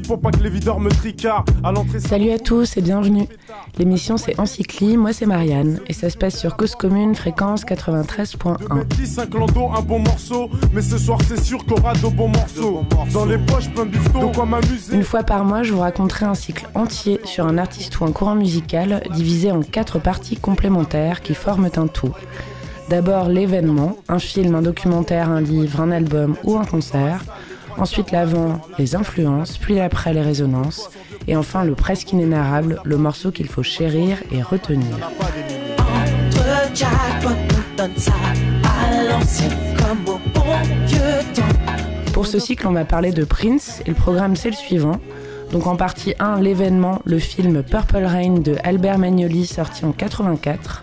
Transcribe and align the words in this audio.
Pour 0.00 0.20
pas 0.20 0.30
que 0.30 0.42
les 0.42 0.48
videurs 0.48 0.80
me 0.80 0.88
tricardent. 0.88 1.50
À 1.62 1.70
l'entrée. 1.70 2.00
Salut 2.00 2.30
à 2.30 2.38
tous 2.38 2.78
et 2.78 2.80
bienvenue. 2.80 3.28
L'émission 3.78 4.16
c'est 4.16 4.40
Encycli, 4.40 4.96
moi 4.96 5.12
c'est 5.12 5.26
Marianne 5.26 5.80
et 5.86 5.92
ça 5.92 6.08
se 6.08 6.16
passe 6.16 6.38
sur 6.38 6.56
Cause 6.56 6.74
Commune, 6.74 7.14
fréquence 7.14 7.66
93.1. 7.66 8.56
un 9.76 9.82
bon 9.82 9.98
morceau, 9.98 10.48
mais 10.72 10.80
ce 10.80 10.96
soir 10.96 11.18
c'est 11.28 11.42
sûr 11.42 11.64
qu'on 11.66 11.74
aura 11.74 11.92
de 11.92 12.08
bons 12.08 12.28
morceaux. 12.28 12.84
Dans 13.12 13.26
les 13.26 13.36
poches 13.36 13.68
plein 13.70 13.84
de 13.84 14.34
quoi 14.34 14.46
m'amuser. 14.46 14.94
Une 14.94 15.02
fois 15.02 15.24
par 15.24 15.44
mois, 15.44 15.62
je 15.62 15.74
vous 15.74 15.80
raconterai 15.80 16.24
un 16.24 16.34
cycle 16.34 16.66
entier 16.74 17.20
sur 17.24 17.46
un 17.46 17.58
artiste 17.58 18.00
ou 18.00 18.04
un 18.04 18.12
courant 18.12 18.34
musical 18.34 19.02
divisé 19.14 19.52
en 19.52 19.60
quatre 19.60 19.98
parties 19.98 20.36
complémentaires 20.36 21.20
qui 21.20 21.34
forment 21.34 21.68
un 21.76 21.86
tout. 21.86 22.14
D'abord 22.88 23.28
l'événement, 23.28 23.96
un 24.08 24.18
film, 24.18 24.54
un 24.54 24.62
documentaire, 24.62 25.28
un 25.28 25.40
livre, 25.40 25.80
un 25.80 25.90
album 25.90 26.36
ou 26.44 26.56
un 26.56 26.64
concert. 26.64 27.24
Ensuite 27.78 28.10
l'avant, 28.10 28.60
les 28.78 28.94
influences, 28.94 29.58
puis 29.58 29.80
après 29.80 30.12
les 30.12 30.20
résonances. 30.20 30.90
Et 31.26 31.36
enfin 31.36 31.64
le 31.64 31.74
presque 31.74 32.12
inénarrable, 32.12 32.80
le 32.84 32.96
morceau 32.96 33.30
qu'il 33.30 33.48
faut 33.48 33.62
chérir 33.62 34.18
et 34.30 34.42
retenir. 34.42 34.96
Pour 42.12 42.26
ce 42.26 42.38
cycle, 42.38 42.66
on 42.66 42.72
va 42.72 42.84
parler 42.84 43.12
de 43.12 43.24
Prince 43.24 43.80
et 43.86 43.90
le 43.90 43.94
programme 43.94 44.36
c'est 44.36 44.50
le 44.50 44.56
suivant. 44.56 45.00
Donc 45.50 45.66
en 45.66 45.76
partie 45.76 46.14
1, 46.18 46.40
l'événement, 46.40 47.02
le 47.04 47.18
film 47.18 47.62
Purple 47.62 48.04
Rain 48.04 48.38
de 48.38 48.56
Albert 48.64 48.98
Magnoli 48.98 49.46
sorti 49.46 49.84
en 49.84 49.92
84. 49.92 50.82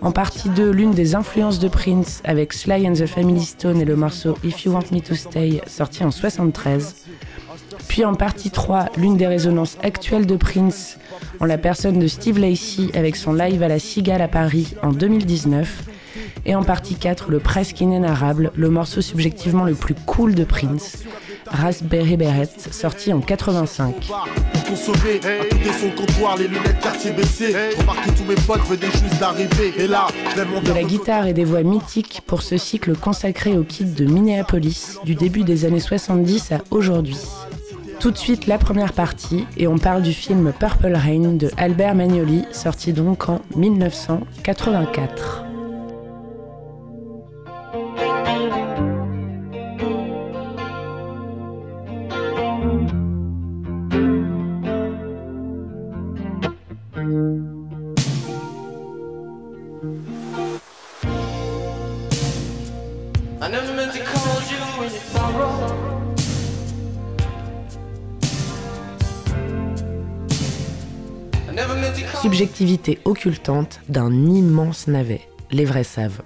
En 0.00 0.12
partie 0.12 0.48
2, 0.48 0.70
l'une 0.70 0.92
des 0.92 1.14
influences 1.14 1.58
de 1.58 1.66
Prince 1.66 2.22
avec 2.24 2.52
Sly 2.52 2.88
and 2.88 2.92
the 2.92 3.06
Family 3.06 3.44
Stone 3.44 3.80
et 3.80 3.84
le 3.84 3.96
morceau 3.96 4.38
If 4.44 4.64
You 4.64 4.72
Want 4.72 4.84
Me 4.92 5.00
to 5.00 5.14
Stay 5.14 5.60
sorti 5.66 6.04
en 6.04 6.10
73. 6.10 6.94
Puis 7.88 8.04
en 8.04 8.14
partie 8.14 8.50
3, 8.50 8.90
l'une 8.96 9.16
des 9.16 9.26
résonances 9.26 9.76
actuelles 9.82 10.26
de 10.26 10.36
Prince 10.36 10.98
en 11.40 11.46
la 11.46 11.58
personne 11.58 11.98
de 11.98 12.06
Steve 12.06 12.38
Lacey 12.38 12.90
avec 12.94 13.16
son 13.16 13.32
live 13.32 13.62
à 13.62 13.68
la 13.68 13.80
Cigale 13.80 14.22
à 14.22 14.28
Paris 14.28 14.74
en 14.82 14.92
2019. 14.92 15.84
Et 16.46 16.54
en 16.54 16.62
partie 16.62 16.94
4, 16.94 17.30
le 17.30 17.40
presque 17.40 17.80
inénarrable, 17.80 18.52
le 18.54 18.70
morceau 18.70 19.00
subjectivement 19.00 19.64
le 19.64 19.74
plus 19.74 19.94
cool 20.06 20.34
de 20.34 20.44
Prince, 20.44 21.04
Raspberry 21.50 22.16
Beret, 22.16 22.48
sorti 22.70 23.12
en 23.12 23.20
85. 23.20 23.94
De 30.64 30.72
la 30.72 30.82
guitare 30.82 31.26
et 31.26 31.32
des 31.32 31.44
voix 31.44 31.62
mythiques 31.62 32.22
pour 32.26 32.42
ce 32.42 32.56
cycle 32.56 32.94
consacré 32.96 33.56
au 33.56 33.64
kit 33.64 33.84
de 33.84 34.04
Minneapolis, 34.04 34.98
du 35.04 35.14
début 35.14 35.44
des 35.44 35.64
années 35.64 35.80
70 35.80 36.52
à 36.52 36.58
aujourd'hui. 36.70 37.18
Tout 38.00 38.10
de 38.10 38.18
suite 38.18 38.46
la 38.46 38.58
première 38.58 38.92
partie, 38.92 39.46
et 39.56 39.66
on 39.66 39.78
parle 39.78 40.02
du 40.02 40.12
film 40.12 40.52
Purple 40.52 40.94
Rain 40.94 41.32
de 41.32 41.50
Albert 41.56 41.94
Magnoli, 41.94 42.44
sorti 42.52 42.92
donc 42.92 43.28
en 43.28 43.40
1984. 43.56 45.47
Occultante 73.04 73.80
d'un 73.88 74.12
immense 74.12 74.88
navet, 74.88 75.22
les 75.50 75.64
vrais 75.64 75.84
savent. 75.84 76.20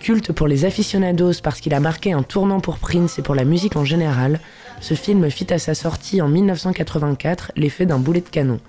Culte 0.00 0.32
pour 0.32 0.46
les 0.46 0.64
aficionados 0.64 1.40
parce 1.42 1.60
qu'il 1.60 1.72
a 1.72 1.80
marqué 1.80 2.12
un 2.12 2.22
tournant 2.22 2.60
pour 2.60 2.78
Prince 2.78 3.18
et 3.18 3.22
pour 3.22 3.34
la 3.34 3.44
musique 3.44 3.76
en 3.76 3.84
général, 3.84 4.38
ce 4.80 4.94
film 4.94 5.30
fit 5.30 5.52
à 5.52 5.58
sa 5.58 5.74
sortie 5.74 6.20
en 6.20 6.28
1984 6.28 7.52
l'effet 7.56 7.86
d'un 7.86 7.98
boulet 7.98 8.20
de 8.20 8.28
canon. 8.28 8.60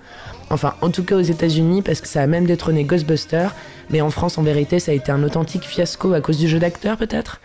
Enfin, 0.48 0.74
en 0.80 0.90
tout 0.90 1.04
cas 1.04 1.16
aux 1.16 1.20
États-Unis 1.20 1.82
parce 1.82 2.00
que 2.00 2.08
ça 2.08 2.22
a 2.22 2.26
même 2.26 2.46
détrôné 2.46 2.84
Ghostbusters, 2.84 3.54
mais 3.90 4.00
en 4.00 4.10
France 4.10 4.38
en 4.38 4.42
vérité 4.42 4.80
ça 4.80 4.92
a 4.92 4.94
été 4.94 5.12
un 5.12 5.22
authentique 5.22 5.64
fiasco 5.64 6.14
à 6.14 6.20
cause 6.22 6.38
du 6.38 6.48
jeu 6.48 6.58
d'acteur 6.58 6.96
peut-être? 6.96 7.40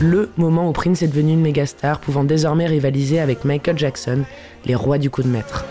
Le 0.00 0.30
moment 0.36 0.68
où 0.68 0.72
Prince 0.72 1.02
est 1.02 1.08
devenu 1.08 1.32
une 1.32 1.40
méga 1.40 1.64
star, 1.64 2.00
pouvant 2.00 2.24
désormais 2.24 2.66
rivaliser 2.66 3.18
avec 3.18 3.44
Michael 3.44 3.78
Jackson, 3.78 4.24
les 4.66 4.74
rois 4.74 4.98
du 4.98 5.10
coup 5.10 5.22
de 5.22 5.28
maître. 5.28 5.64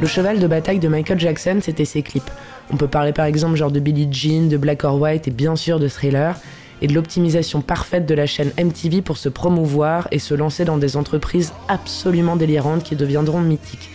Le 0.00 0.06
cheval 0.06 0.40
de 0.40 0.46
bataille 0.46 0.78
de 0.78 0.88
Michael 0.88 1.20
Jackson, 1.20 1.58
c'était 1.60 1.84
ses 1.84 2.02
clips. 2.02 2.30
On 2.72 2.76
peut 2.76 2.88
parler 2.88 3.12
par 3.12 3.26
exemple 3.26 3.56
genre 3.56 3.70
de 3.70 3.80
Billie 3.80 4.08
Jean, 4.10 4.48
de 4.48 4.56
Black 4.56 4.84
or 4.84 5.00
White 5.00 5.28
et 5.28 5.30
bien 5.30 5.56
sûr 5.56 5.78
de 5.78 5.88
Thriller, 5.88 6.36
et 6.82 6.86
de 6.86 6.94
l'optimisation 6.94 7.60
parfaite 7.60 8.06
de 8.06 8.14
la 8.14 8.26
chaîne 8.26 8.50
MTV 8.58 9.02
pour 9.02 9.18
se 9.18 9.28
promouvoir 9.28 10.08
et 10.10 10.18
se 10.18 10.32
lancer 10.34 10.64
dans 10.64 10.78
des 10.78 10.96
entreprises 10.96 11.52
absolument 11.68 12.36
délirantes 12.36 12.82
qui 12.82 12.96
deviendront 12.96 13.40
mythiques. 13.40 13.90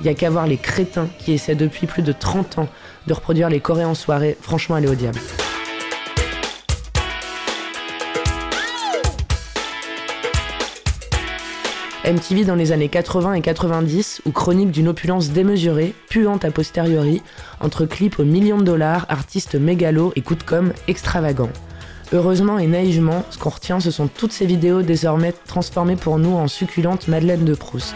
Il 0.00 0.06
y 0.06 0.10
a 0.10 0.14
qu'à 0.14 0.30
voir 0.30 0.46
les 0.46 0.58
crétins 0.58 1.08
qui 1.18 1.32
essaient 1.32 1.54
depuis 1.54 1.86
plus 1.86 2.02
de 2.02 2.12
30 2.12 2.58
ans 2.58 2.68
de 3.06 3.12
reproduire 3.12 3.48
les 3.48 3.60
Coréens 3.60 3.88
en 3.88 3.94
soirée, 3.94 4.36
franchement, 4.40 4.76
aller 4.76 4.88
au 4.88 4.94
diable. 4.94 5.20
MTV 12.04 12.44
dans 12.44 12.54
les 12.54 12.72
années 12.72 12.88
80 12.88 13.34
et 13.34 13.40
90, 13.42 14.22
ou 14.24 14.30
chronique 14.32 14.70
d'une 14.70 14.88
opulence 14.88 15.30
démesurée, 15.30 15.94
puante 16.08 16.44
a 16.44 16.50
posteriori, 16.50 17.22
entre 17.60 17.84
clips 17.84 18.18
aux 18.18 18.24
millions 18.24 18.56
de 18.56 18.64
dollars, 18.64 19.04
artistes 19.10 19.56
mégalos 19.56 20.12
et 20.16 20.22
coups 20.22 20.38
de 20.38 20.48
com' 20.48 20.72
extravagants. 20.86 21.50
Heureusement 22.14 22.58
et 22.58 22.66
naïvement, 22.66 23.26
ce 23.28 23.36
qu'on 23.36 23.50
retient, 23.50 23.80
ce 23.80 23.90
sont 23.90 24.08
toutes 24.08 24.32
ces 24.32 24.46
vidéos 24.46 24.80
désormais 24.80 25.34
transformées 25.46 25.96
pour 25.96 26.18
nous 26.18 26.34
en 26.34 26.48
succulentes 26.48 27.08
Madeleine 27.08 27.44
de 27.44 27.54
Proust. 27.54 27.94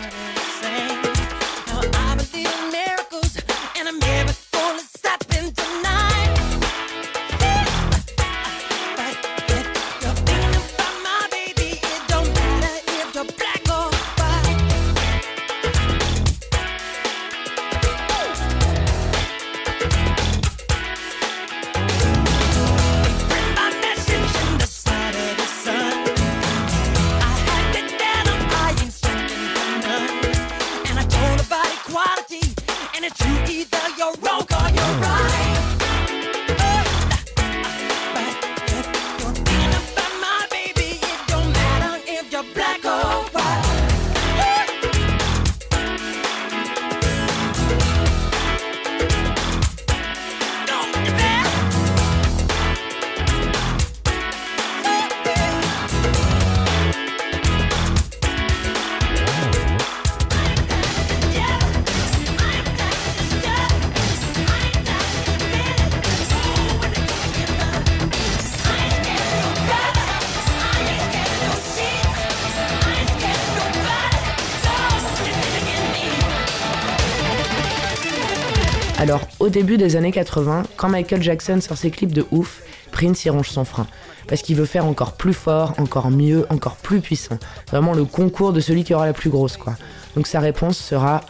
Début 79.53 79.77
des 79.77 79.95
années 79.95 80.11
80, 80.11 80.65
quand 80.77 80.89
Michael 80.89 81.23
Jackson 81.23 81.61
sort 81.61 81.77
ses 81.77 81.91
clips 81.91 82.13
de 82.13 82.27
ouf, 82.33 82.63
Prince 82.91 83.25
y 83.25 83.31
ronge 83.31 83.51
son 83.51 83.65
frein. 83.65 83.87
Parce 84.27 84.43
qu'il 84.43 84.57
veut 84.57 84.65
faire 84.65 84.87
encore 84.87 85.13
plus 85.13 85.35
fort, 85.35 85.75
encore 85.79 86.11
mieux, 86.11 86.47
encore 86.49 86.77
plus 86.77 87.01
puissant. 87.01 87.39
Vraiment 87.71 87.93
le 87.93 88.05
concours 88.05 88.53
de 88.53 88.61
celui 88.61 88.83
qui 88.83 88.95
aura 88.95 89.07
la 89.07 89.13
plus 89.13 89.31
grosse, 89.31 89.57
quoi. 89.57 89.75
Donc 90.17 90.27
sa 90.27 90.41
réponse 90.41 90.79
sera 90.79 91.21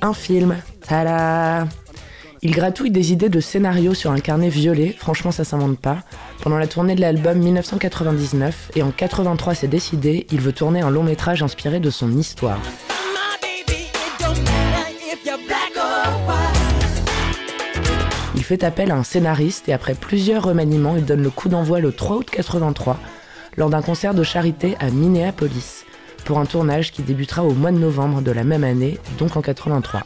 un 0.00 0.14
film. 0.14 0.56
Tada 0.86 1.66
Il 2.40 2.52
gratouille 2.52 2.90
des 2.90 3.12
idées 3.12 3.28
de 3.28 3.40
scénario 3.40 3.94
sur 3.94 4.12
un 4.12 4.20
carnet 4.20 4.48
violet, 4.48 4.94
franchement 4.96 5.32
ça 5.32 5.44
s'invente 5.44 5.78
pas, 5.78 5.98
pendant 6.42 6.58
la 6.58 6.66
tournée 6.66 6.94
de 6.94 7.00
l'album 7.00 7.38
1999, 7.38 8.72
et 8.76 8.82
en 8.82 8.90
83 8.90 9.54
c'est 9.54 9.68
décidé, 9.68 10.26
il 10.30 10.40
veut 10.40 10.52
tourner 10.52 10.80
un 10.80 10.90
long 10.90 11.04
métrage 11.04 11.42
inspiré 11.42 11.80
de 11.80 11.90
son 11.90 12.10
histoire. 12.16 12.60
Fait 18.52 18.64
appel 18.64 18.90
à 18.90 18.96
un 18.96 19.02
scénariste 19.02 19.70
et 19.70 19.72
après 19.72 19.94
plusieurs 19.94 20.42
remaniements, 20.42 20.94
il 20.94 21.06
donne 21.06 21.22
le 21.22 21.30
coup 21.30 21.48
d'envoi 21.48 21.80
le 21.80 21.90
3 21.90 22.16
août 22.16 22.28
83 22.30 22.98
lors 23.56 23.70
d'un 23.70 23.80
concert 23.80 24.12
de 24.12 24.22
charité 24.22 24.76
à 24.78 24.90
Minneapolis 24.90 25.86
pour 26.26 26.38
un 26.38 26.44
tournage 26.44 26.92
qui 26.92 27.00
débutera 27.00 27.44
au 27.44 27.52
mois 27.52 27.72
de 27.72 27.78
novembre 27.78 28.20
de 28.20 28.30
la 28.30 28.44
même 28.44 28.62
année, 28.62 28.98
donc 29.18 29.38
en 29.38 29.40
83. 29.40 30.02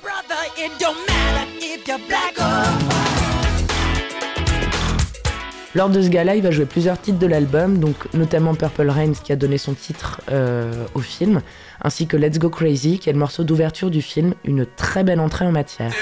Lors 5.75 5.89
de 5.89 6.01
ce 6.01 6.09
gala, 6.09 6.37
il 6.37 6.43
va 6.45 6.53
jouer 6.53 6.67
plusieurs 6.67 7.01
titres 7.01 7.19
de 7.19 7.27
l'album, 7.27 7.79
donc 7.79 7.97
notamment 8.15 8.55
Purple 8.55 8.89
Rain 8.89 9.13
qui 9.13 9.33
a 9.33 9.37
donné 9.37 9.59
son 9.59 9.75
titre 9.75 10.21
euh, 10.31 10.85
au 10.95 11.01
film, 11.01 11.43
ainsi 11.83 12.07
que 12.07 12.17
Let's 12.17 12.39
Go 12.39 12.49
Crazy 12.49 13.01
qui 13.01 13.11
est 13.11 13.13
le 13.13 13.19
morceau 13.19 13.43
d'ouverture 13.43 13.91
du 13.91 14.03
film, 14.03 14.35
une 14.45 14.67
très 14.67 15.03
belle 15.03 15.19
entrée 15.19 15.47
en 15.47 15.53
matière. 15.53 15.93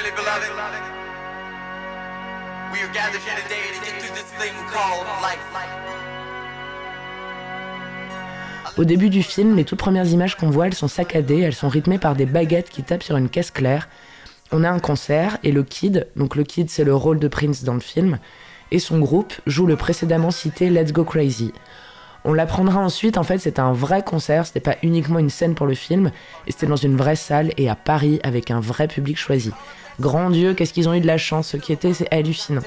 Au 8.76 8.84
début 8.84 9.08
du 9.08 9.22
film, 9.22 9.54
les 9.54 9.64
toutes 9.64 9.78
premières 9.78 10.06
images 10.06 10.36
qu'on 10.36 10.50
voit, 10.50 10.66
elles 10.66 10.74
sont 10.74 10.88
saccadées, 10.88 11.38
elles 11.38 11.54
sont 11.54 11.68
rythmées 11.68 11.98
par 11.98 12.16
des 12.16 12.26
baguettes 12.26 12.70
qui 12.70 12.82
tapent 12.82 13.04
sur 13.04 13.16
une 13.16 13.28
caisse 13.28 13.52
claire. 13.52 13.88
On 14.50 14.64
a 14.64 14.70
un 14.70 14.80
concert 14.80 15.38
et 15.44 15.52
le 15.52 15.62
Kid, 15.62 16.08
donc 16.16 16.34
le 16.34 16.42
Kid 16.42 16.70
c'est 16.70 16.82
le 16.82 16.94
rôle 16.94 17.20
de 17.20 17.28
Prince 17.28 17.62
dans 17.62 17.74
le 17.74 17.80
film, 17.80 18.18
et 18.72 18.80
son 18.80 18.98
groupe 18.98 19.32
joue 19.46 19.66
le 19.66 19.76
précédemment 19.76 20.32
cité 20.32 20.68
Let's 20.68 20.92
Go 20.92 21.04
Crazy. 21.04 21.52
On 22.24 22.32
l'apprendra 22.32 22.80
ensuite, 22.80 23.16
en 23.16 23.22
fait 23.22 23.38
c'était 23.38 23.60
un 23.60 23.72
vrai 23.72 24.02
concert, 24.02 24.44
c'était 24.44 24.58
pas 24.58 24.76
uniquement 24.82 25.20
une 25.20 25.30
scène 25.30 25.54
pour 25.54 25.66
le 25.66 25.74
film, 25.74 26.10
et 26.48 26.52
c'était 26.52 26.66
dans 26.66 26.74
une 26.74 26.96
vraie 26.96 27.16
salle 27.16 27.52
et 27.58 27.68
à 27.68 27.76
Paris 27.76 28.18
avec 28.24 28.50
un 28.50 28.60
vrai 28.60 28.88
public 28.88 29.16
choisi. 29.16 29.52
Grand 30.00 30.30
Dieu, 30.30 30.54
qu'est-ce 30.54 30.72
qu'ils 30.72 30.88
ont 30.88 30.94
eu 30.94 31.00
de 31.00 31.06
la 31.06 31.18
chance, 31.18 31.48
ce 31.48 31.56
qui 31.56 31.72
était 31.72 31.94
c'est 31.94 32.12
hallucinant. 32.12 32.62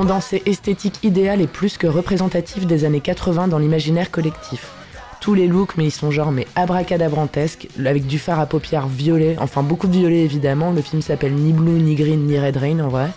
Condensé 0.00 0.42
esthétique 0.46 0.98
idéal 1.02 1.42
et 1.42 1.46
plus 1.46 1.76
que 1.76 1.86
représentatif 1.86 2.66
des 2.66 2.86
années 2.86 3.02
80 3.02 3.48
dans 3.48 3.58
l'imaginaire 3.58 4.10
collectif. 4.10 4.70
Tous 5.20 5.34
les 5.34 5.46
looks, 5.46 5.76
mais 5.76 5.84
ils 5.84 5.90
sont 5.90 6.10
genre 6.10 6.32
mais 6.32 6.46
abracadabrantesques, 6.56 7.68
avec 7.84 8.06
du 8.06 8.18
fard 8.18 8.40
à 8.40 8.46
paupières 8.46 8.86
violet, 8.86 9.36
enfin 9.40 9.62
beaucoup 9.62 9.88
de 9.88 9.92
violet 9.92 10.24
évidemment. 10.24 10.72
Le 10.72 10.80
film 10.80 11.02
s'appelle 11.02 11.34
ni 11.34 11.52
Blue, 11.52 11.82
ni 11.82 11.96
Green, 11.96 12.24
ni 12.24 12.40
Red 12.40 12.56
Rain 12.56 12.80
en 12.80 12.88
vrai. 12.88 13.10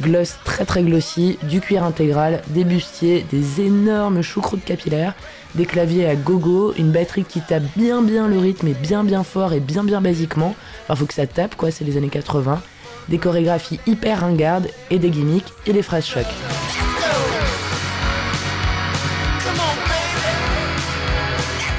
Gloss 0.00 0.38
très 0.42 0.64
très 0.64 0.82
glossy, 0.84 1.38
du 1.42 1.60
cuir 1.60 1.84
intégral, 1.84 2.40
des 2.48 2.64
bustiers, 2.64 3.26
des 3.30 3.60
énormes 3.60 4.22
choucroutes 4.22 4.64
capillaires, 4.64 5.12
des 5.54 5.66
claviers 5.66 6.08
à 6.08 6.16
gogo, 6.16 6.72
une 6.78 6.92
batterie 6.92 7.24
qui 7.24 7.42
tape 7.42 7.64
bien 7.76 8.00
bien 8.00 8.26
le 8.26 8.38
rythme 8.38 8.68
et 8.68 8.74
bien 8.74 9.04
bien 9.04 9.22
fort 9.22 9.52
et 9.52 9.60
bien 9.60 9.84
bien 9.84 10.00
basiquement. 10.00 10.54
Enfin 10.84 10.94
faut 10.94 11.04
que 11.04 11.12
ça 11.12 11.26
tape 11.26 11.56
quoi, 11.56 11.70
c'est 11.70 11.84
les 11.84 11.98
années 11.98 12.08
80 12.08 12.62
des 13.08 13.18
chorégraphies 13.18 13.80
hyper 13.86 14.20
ringardes 14.20 14.68
et 14.90 14.98
des 14.98 15.10
gimmicks 15.10 15.52
et 15.66 15.72
des 15.72 15.82
phrases 15.82 16.06
choc. 16.06 16.26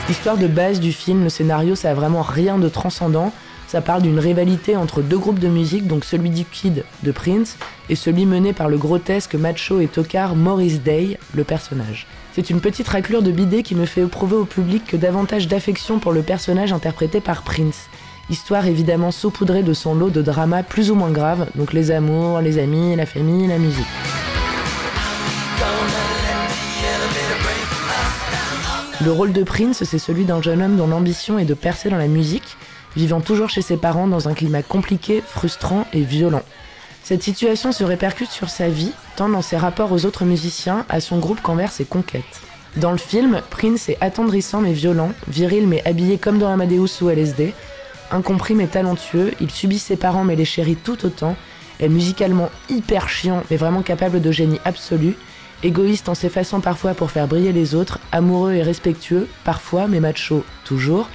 L'histoire 0.08 0.38
de 0.38 0.48
base 0.48 0.80
du 0.80 0.94
film, 0.94 1.24
le 1.24 1.30
scénario, 1.30 1.76
ça 1.76 1.92
a 1.92 1.94
vraiment 1.94 2.22
rien 2.22 2.58
de 2.58 2.70
transcendant. 2.70 3.34
Ça 3.68 3.82
parle 3.82 4.02
d'une 4.02 4.20
rivalité 4.20 4.78
entre 4.78 5.02
deux 5.02 5.18
groupes 5.18 5.40
de 5.40 5.50
musique, 5.50 5.86
donc 5.86 6.06
celui 6.06 6.30
du 6.30 6.46
Kid 6.46 6.86
de 7.04 7.12
Prince 7.12 7.58
et 7.90 7.96
celui 7.96 8.26
mené 8.26 8.54
par 8.54 8.70
le 8.70 8.78
grotesque 8.78 9.36
macho 9.36 9.82
et 9.82 9.88
tocard 9.88 10.38
Maurice 10.38 10.82
Day, 10.82 11.20
le 11.34 11.44
personnage. 11.44 12.08
C'est 12.32 12.50
une 12.50 12.62
petite 12.62 12.88
raclure 12.88 13.22
de 13.22 13.32
bidet 13.32 13.64
qui 13.64 13.76
ne 13.76 13.86
fait 13.86 14.04
éprouver 14.04 14.38
au 14.38 14.46
public 14.46 14.86
que 14.86 14.96
davantage 14.96 15.50
d'affection 15.50 16.00
pour 16.00 16.14
le 16.14 16.22
personnage 16.22 16.72
interprété 16.72 17.20
par 17.20 17.42
Prince. 17.42 17.90
Histoire 18.30 18.66
évidemment 18.68 19.12
saupoudrée 19.12 19.64
de 19.64 19.72
son 19.72 19.96
lot 19.96 20.10
de 20.10 20.22
dramas 20.22 20.62
plus 20.62 20.92
ou 20.92 20.96
moins 20.96 21.12
graves, 21.12 21.48
donc 21.56 21.72
les 21.72 21.92
amours, 21.92 22.42
les 22.42 22.60
amis, 22.60 22.94
la 22.98 23.06
famille, 23.06 23.48
la 23.48 23.58
musique. 23.58 23.86
Le 29.02 29.12
rôle 29.14 29.32
de 29.32 29.44
Prince, 29.44 29.86
c'est 29.86 29.98
celui 29.98 30.26
d'un 30.26 30.42
jeune 30.42 30.62
homme 30.62 30.76
dont 30.76 30.88
l'ambition 30.88 31.40
est 31.40 31.46
de 31.46 31.54
percer 31.54 31.90
dans 31.90 31.98
la 31.98 32.08
musique, 32.08 32.58
vivant 32.98 33.22
toujours 33.22 33.50
chez 33.50 33.62
ses 33.62 33.78
parents 33.78 34.08
dans 34.08 34.28
un 34.28 34.34
climat 34.34 34.62
compliqué, 34.62 35.24
frustrant 35.26 35.88
et 35.94 36.02
violent. 36.02 36.44
Cette 37.04 37.24
situation 37.24 37.72
se 37.72 37.86
répercute 37.86 38.32
sur 38.32 38.50
sa 38.50 38.68
vie, 38.68 38.92
tant 39.16 39.30
dans 39.30 39.42
ses 39.42 39.56
rapports 39.56 39.94
aux 39.94 40.06
autres 40.06 40.26
musiciens, 40.26 40.86
à 40.90 41.00
son 41.00 41.20
groupe 41.20 41.42
qu'envers 41.42 41.72
ses 41.72 41.86
conquêtes. 41.86 42.42
Dans 42.76 42.92
le 42.92 42.98
film, 42.98 43.42
Prince 43.50 43.88
est 43.88 43.98
attendrissant 44.02 44.60
mais 44.60 44.74
violent, 44.74 45.12
viril 45.30 45.66
mais 45.66 45.82
habillé 45.88 46.18
comme 46.18 46.38
dans 46.38 46.52
Amadeus 46.52 47.02
ou 47.02 47.10
LSD, 47.10 47.54
Incompris 48.12 48.56
mais 48.56 48.68
talentueux, 48.68 49.34
il 49.42 49.52
subit 49.52 49.80
ses 49.80 49.98
parents 49.98 50.24
mais 50.24 50.36
les 50.36 50.46
chérit 50.46 50.76
tout 50.76 51.06
autant, 51.06 51.36
est 51.80 51.90
musicalement 51.90 52.50
hyper 52.70 53.10
chiant 53.10 53.44
mais 53.50 53.58
vraiment 53.58 53.82
capable 53.82 54.22
de 54.22 54.32
génie 54.32 54.60
absolu, 54.66 55.16
égoïste 55.64 56.10
en 56.10 56.16
s'effaçant 56.16 56.62
parfois 56.62 56.94
pour 56.94 57.12
faire 57.12 57.28
briller 57.28 57.52
les 57.52 57.76
autres, 57.76 58.00
amoureux 58.12 58.54
et 58.54 58.64
respectueux, 58.64 59.28
parfois 59.44 59.88
mais 59.88 60.00
macho 60.00 60.44
toujours, 60.64 61.10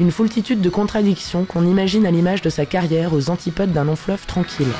une 0.00 0.10
foultitude 0.10 0.62
de 0.62 0.70
contradictions 0.70 1.44
qu'on 1.44 1.66
imagine 1.66 2.06
à 2.06 2.10
l'image 2.10 2.40
de 2.40 2.50
sa 2.50 2.64
carrière 2.64 3.12
aux 3.12 3.28
antipodes 3.28 3.72
d'un 3.72 3.84
long 3.84 3.96
fleuve 3.96 4.24
tranquille. 4.26 4.72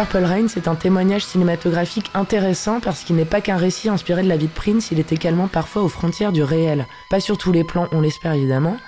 Purple 0.00 0.24
Rain, 0.24 0.48
c'est 0.48 0.66
un 0.66 0.76
témoignage 0.76 1.26
cinématographique 1.26 2.10
intéressant 2.14 2.80
parce 2.80 3.04
qu'il 3.04 3.16
n'est 3.16 3.26
pas 3.26 3.42
qu'un 3.42 3.58
récit 3.58 3.90
inspiré 3.90 4.22
de 4.22 4.30
la 4.30 4.38
vie 4.38 4.46
de 4.46 4.50
Prince, 4.50 4.88
il 4.90 4.98
est 4.98 5.12
également 5.12 5.46
parfois 5.46 5.82
aux 5.82 5.90
frontières 5.90 6.32
du 6.32 6.42
réel. 6.42 6.86
Pas 7.10 7.20
sur 7.20 7.36
tous 7.36 7.52
les 7.52 7.64
plans, 7.64 7.86
on 7.92 8.00
l'espère 8.00 8.32
évidemment. 8.32 8.78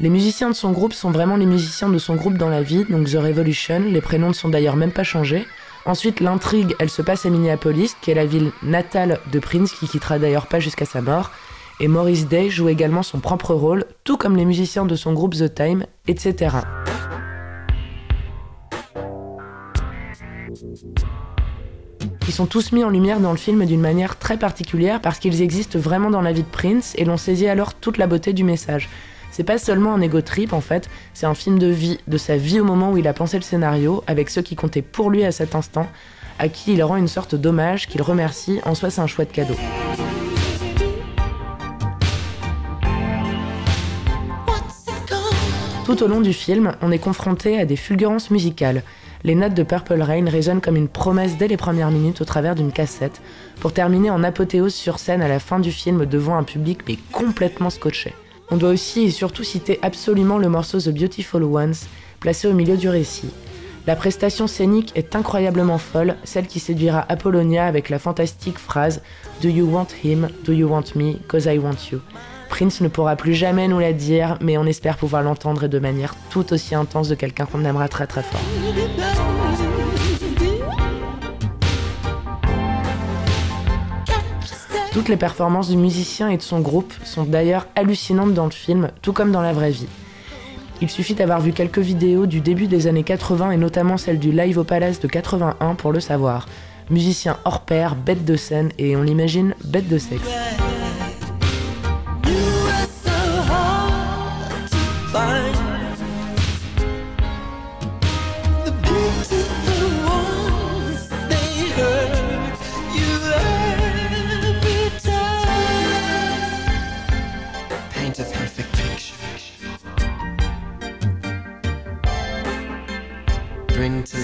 Les 0.00 0.08
musiciens 0.08 0.50
de 0.50 0.56
son 0.56 0.72
groupe 0.72 0.92
sont 0.92 1.12
vraiment 1.12 1.36
les 1.36 1.46
musiciens 1.46 1.88
de 1.88 1.98
son 1.98 2.16
groupe 2.16 2.36
dans 2.36 2.48
la 2.48 2.62
vie, 2.62 2.84
donc 2.90 3.08
The 3.08 3.18
Revolution, 3.22 3.84
les 3.86 4.00
prénoms 4.00 4.30
ne 4.30 4.34
sont 4.34 4.48
d'ailleurs 4.48 4.74
même 4.74 4.90
pas 4.90 5.04
changés. 5.04 5.46
Ensuite, 5.86 6.18
l'intrigue, 6.18 6.74
elle 6.80 6.90
se 6.90 7.02
passe 7.02 7.26
à 7.26 7.30
Minneapolis, 7.30 7.94
qui 8.02 8.10
est 8.10 8.14
la 8.14 8.26
ville 8.26 8.50
natale 8.64 9.20
de 9.30 9.38
Prince, 9.38 9.70
qui 9.70 9.86
quittera 9.86 10.18
d'ailleurs 10.18 10.48
pas 10.48 10.58
jusqu'à 10.58 10.84
sa 10.84 11.00
mort. 11.00 11.30
Et 11.78 11.86
Maurice 11.86 12.26
Day 12.26 12.50
joue 12.50 12.68
également 12.68 13.04
son 13.04 13.20
propre 13.20 13.54
rôle, 13.54 13.84
tout 14.02 14.16
comme 14.16 14.36
les 14.36 14.44
musiciens 14.44 14.84
de 14.84 14.96
son 14.96 15.12
groupe 15.12 15.36
The 15.36 15.54
Time, 15.54 15.86
etc. 16.08 16.56
Ils 22.30 22.32
sont 22.32 22.46
tous 22.46 22.70
mis 22.70 22.84
en 22.84 22.90
lumière 22.90 23.18
dans 23.18 23.32
le 23.32 23.36
film 23.36 23.66
d'une 23.66 23.80
manière 23.80 24.16
très 24.16 24.36
particulière 24.36 25.00
parce 25.00 25.18
qu'ils 25.18 25.42
existent 25.42 25.80
vraiment 25.80 26.10
dans 26.10 26.20
la 26.20 26.32
vie 26.32 26.44
de 26.44 26.48
Prince 26.48 26.94
et 26.96 27.04
l'on 27.04 27.16
saisit 27.16 27.48
alors 27.48 27.74
toute 27.74 27.98
la 27.98 28.06
beauté 28.06 28.32
du 28.32 28.44
message. 28.44 28.88
C'est 29.32 29.42
pas 29.42 29.58
seulement 29.58 29.94
un 29.94 30.00
ego 30.00 30.20
trip 30.20 30.52
en 30.52 30.60
fait, 30.60 30.88
c'est 31.12 31.26
un 31.26 31.34
film 31.34 31.58
de 31.58 31.66
vie, 31.66 31.98
de 32.06 32.18
sa 32.18 32.36
vie 32.36 32.60
au 32.60 32.64
moment 32.64 32.92
où 32.92 32.98
il 32.98 33.08
a 33.08 33.12
pensé 33.14 33.36
le 33.36 33.42
scénario, 33.42 34.04
avec 34.06 34.30
ceux 34.30 34.42
qui 34.42 34.54
comptaient 34.54 34.80
pour 34.80 35.10
lui 35.10 35.24
à 35.24 35.32
cet 35.32 35.56
instant, 35.56 35.88
à 36.38 36.48
qui 36.48 36.74
il 36.74 36.84
rend 36.84 36.94
une 36.94 37.08
sorte 37.08 37.34
d'hommage 37.34 37.88
qu'il 37.88 38.00
remercie, 38.00 38.60
en 38.64 38.76
soi 38.76 38.90
c'est 38.90 39.00
un 39.00 39.08
chouette 39.08 39.32
cadeau. 39.32 39.56
Tout 45.84 46.04
au 46.04 46.06
long 46.06 46.20
du 46.20 46.32
film, 46.32 46.76
on 46.80 46.92
est 46.92 47.00
confronté 47.00 47.58
à 47.58 47.64
des 47.64 47.74
fulgurances 47.74 48.30
musicales. 48.30 48.84
Les 49.22 49.34
notes 49.34 49.54
de 49.54 49.62
Purple 49.62 50.00
Rain 50.00 50.24
résonnent 50.28 50.62
comme 50.62 50.76
une 50.76 50.88
promesse 50.88 51.36
dès 51.36 51.48
les 51.48 51.58
premières 51.58 51.90
minutes 51.90 52.22
au 52.22 52.24
travers 52.24 52.54
d'une 52.54 52.72
cassette, 52.72 53.20
pour 53.60 53.74
terminer 53.74 54.10
en 54.10 54.24
apothéose 54.24 54.74
sur 54.74 54.98
scène 54.98 55.20
à 55.20 55.28
la 55.28 55.38
fin 55.38 55.60
du 55.60 55.72
film 55.72 56.06
devant 56.06 56.38
un 56.38 56.42
public 56.42 56.80
mais 56.88 56.96
complètement 57.12 57.68
scotché. 57.68 58.14
On 58.50 58.56
doit 58.56 58.70
aussi 58.70 59.02
et 59.02 59.10
surtout 59.10 59.44
citer 59.44 59.78
absolument 59.82 60.38
le 60.38 60.48
morceau 60.48 60.80
The 60.80 60.88
Beautiful 60.88 61.44
Ones, 61.44 61.74
placé 62.18 62.48
au 62.48 62.54
milieu 62.54 62.78
du 62.78 62.88
récit. 62.88 63.30
La 63.86 63.94
prestation 63.94 64.46
scénique 64.46 64.92
est 64.94 65.14
incroyablement 65.14 65.78
folle, 65.78 66.16
celle 66.24 66.46
qui 66.46 66.58
séduira 66.58 67.04
Apollonia 67.08 67.66
avec 67.66 67.90
la 67.90 67.98
fantastique 67.98 68.58
phrase 68.58 69.02
Do 69.42 69.48
you 69.48 69.66
want 69.66 69.88
him, 70.02 70.28
do 70.44 70.52
you 70.52 70.68
want 70.68 70.96
me, 70.96 71.16
cause 71.28 71.44
I 71.46 71.58
want 71.58 71.90
you. 71.92 72.00
Prince 72.50 72.80
ne 72.82 72.88
pourra 72.88 73.16
plus 73.16 73.32
jamais 73.32 73.68
nous 73.68 73.78
la 73.78 73.94
dire, 73.94 74.36
mais 74.42 74.58
on 74.58 74.66
espère 74.66 74.98
pouvoir 74.98 75.22
l'entendre 75.22 75.68
de 75.68 75.78
manière 75.78 76.14
tout 76.28 76.52
aussi 76.52 76.74
intense 76.74 77.08
de 77.08 77.14
quelqu'un 77.14 77.46
qu'on 77.46 77.64
aimera 77.64 77.88
très 77.88 78.06
très 78.06 78.22
fort. 78.22 78.40
Toutes 84.92 85.08
les 85.08 85.16
performances 85.16 85.70
du 85.70 85.76
musicien 85.76 86.28
et 86.28 86.36
de 86.36 86.42
son 86.42 86.60
groupe 86.60 86.92
sont 87.04 87.22
d'ailleurs 87.22 87.68
hallucinantes 87.76 88.34
dans 88.34 88.46
le 88.46 88.50
film, 88.50 88.90
tout 89.00 89.12
comme 89.12 89.30
dans 89.30 89.40
la 89.40 89.52
vraie 89.52 89.70
vie. 89.70 89.86
Il 90.82 90.90
suffit 90.90 91.14
d'avoir 91.14 91.40
vu 91.40 91.52
quelques 91.52 91.78
vidéos 91.78 92.26
du 92.26 92.40
début 92.40 92.66
des 92.66 92.88
années 92.88 93.04
80 93.04 93.52
et 93.52 93.56
notamment 93.56 93.96
celle 93.96 94.18
du 94.18 94.32
Live 94.32 94.58
au 94.58 94.64
Palace 94.64 94.98
de 94.98 95.06
81 95.06 95.76
pour 95.76 95.92
le 95.92 96.00
savoir. 96.00 96.46
Musicien 96.90 97.38
hors 97.44 97.60
pair, 97.60 97.94
bête 97.94 98.24
de 98.24 98.34
scène 98.34 98.72
et 98.78 98.96
on 98.96 99.02
l'imagine 99.02 99.54
bête 99.64 99.88
de 99.88 99.98
sexe. 99.98 100.39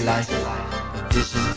Life. 0.07 0.31
A 0.31 1.56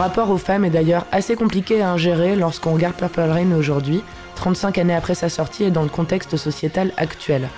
rapport 0.00 0.30
aux 0.30 0.38
femmes 0.38 0.64
est 0.64 0.70
d'ailleurs 0.70 1.06
assez 1.12 1.36
compliqué 1.36 1.82
à 1.82 1.90
ingérer 1.90 2.36
lorsqu'on 2.36 2.72
regarde 2.72 2.94
Purple 2.94 3.20
Rain 3.20 3.52
aujourd'hui, 3.52 4.02
35 4.36 4.78
années 4.78 4.94
après 4.94 5.14
sa 5.14 5.28
sortie 5.28 5.64
et 5.64 5.70
dans 5.70 5.82
le 5.82 5.88
contexte 5.88 6.36
sociétal 6.36 6.92
actuel. 6.96 7.48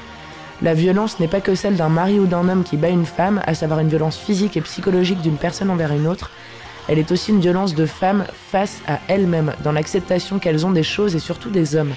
La 0.63 0.75
violence 0.75 1.21
n'est 1.21 1.29
pas 1.29 1.41
que 1.41 1.55
celle 1.55 1.77
d'un 1.77 1.89
mari 1.89 2.19
ou 2.19 2.27
d'un 2.27 2.49
homme 2.49 2.65
qui 2.65 2.77
bat 2.77 2.89
une 2.89 3.07
femme, 3.07 3.41
à 3.47 3.55
savoir 3.55 3.81
une 3.81 3.89
violence 3.89 4.17
physique 4.17 4.57
et 4.57 4.61
psychologique 4.61 5.21
d'une 5.21 5.37
personne 5.37 5.71
envers 5.71 5.93
une 5.93 6.07
autre, 6.07 6.31
elle 6.89 6.99
est 6.99 7.13
aussi 7.13 7.31
une 7.31 7.41
violence 7.41 7.75
de 7.75 7.87
femmes 7.87 8.25
face 8.51 8.81
à 8.89 8.99
elles-mêmes, 9.09 9.53
dans 9.63 9.73
l'acceptation 9.73 10.39
qu'elles 10.39 10.67
ont 10.67 10.73
des 10.73 10.83
choses 10.83 11.15
et 11.15 11.21
surtout 11.21 11.51
des 11.51 11.77
hommes. 11.77 11.95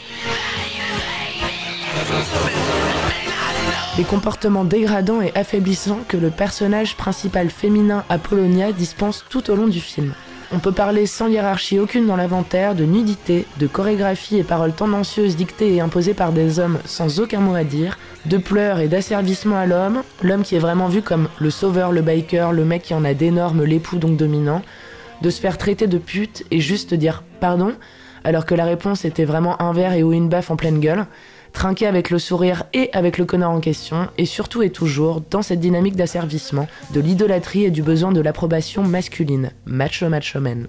Des 3.97 4.03
comportements 4.03 4.65
dégradants 4.65 5.21
et 5.21 5.31
affaiblissants 5.35 6.01
que 6.07 6.17
le 6.17 6.29
personnage 6.29 6.95
principal 6.97 7.49
féminin 7.49 8.03
Apollonia 8.09 8.73
dispense 8.73 9.25
tout 9.29 9.49
au 9.49 9.55
long 9.55 9.67
du 9.67 9.79
film. 9.79 10.13
On 10.55 10.59
peut 10.59 10.71
parler 10.71 11.05
sans 11.05 11.27
hiérarchie 11.27 11.79
aucune 11.79 12.07
dans 12.07 12.15
l'inventaire 12.15 12.75
de 12.75 12.85
nudité, 12.85 13.45
de 13.59 13.67
chorégraphie 13.67 14.37
et 14.37 14.43
paroles 14.45 14.71
tendancieuses 14.71 15.35
dictées 15.35 15.75
et 15.75 15.81
imposées 15.81 16.13
par 16.13 16.31
des 16.31 16.59
hommes 16.59 16.79
sans 16.85 17.19
aucun 17.19 17.41
mot 17.41 17.55
à 17.55 17.65
dire, 17.65 17.99
de 18.25 18.37
pleurs 18.37 18.79
et 18.79 18.87
d'asservissement 18.87 19.57
à 19.57 19.65
l'homme, 19.65 20.01
l'homme 20.23 20.43
qui 20.43 20.55
est 20.55 20.59
vraiment 20.59 20.87
vu 20.87 21.01
comme 21.01 21.27
le 21.39 21.49
sauveur, 21.49 21.91
le 21.91 22.01
biker, 22.01 22.53
le 22.53 22.63
mec 22.63 22.83
qui 22.83 22.93
en 22.93 23.03
a 23.03 23.13
d'énormes, 23.13 23.65
l'époux 23.65 23.97
donc 23.97 24.15
dominant, 24.15 24.61
de 25.21 25.29
se 25.29 25.41
faire 25.41 25.57
traiter 25.57 25.87
de 25.87 25.97
pute 25.97 26.45
et 26.51 26.61
juste 26.61 26.93
dire 26.93 27.23
pardon, 27.41 27.73
alors 28.23 28.45
que 28.45 28.55
la 28.55 28.63
réponse 28.63 29.03
était 29.03 29.25
vraiment 29.25 29.61
un 29.61 29.73
verre 29.73 29.91
et 29.91 30.03
ou 30.03 30.13
une 30.13 30.29
baffe 30.29 30.51
en 30.51 30.55
pleine 30.55 30.79
gueule, 30.79 31.05
trinquer 31.55 31.87
avec 31.87 32.11
le 32.11 32.19
sourire 32.19 32.65
et 32.73 32.89
avec 32.93 33.17
le 33.17 33.25
connard 33.25 33.49
en 33.49 33.59
question, 33.59 34.07
et 34.19 34.25
surtout 34.25 34.61
et 34.61 34.69
toujours 34.69 35.21
dans 35.31 35.41
cette 35.41 35.59
dynamique 35.59 35.95
d'asservissement, 35.95 36.67
de 36.93 36.99
l'idolâtrie 36.99 37.63
et 37.63 37.71
du 37.71 37.81
besoin 37.81 38.11
de 38.11 38.21
l'approbation 38.21 38.83
masculine. 38.83 39.51
Macho 39.65 40.09
macho 40.09 40.39
man. 40.39 40.67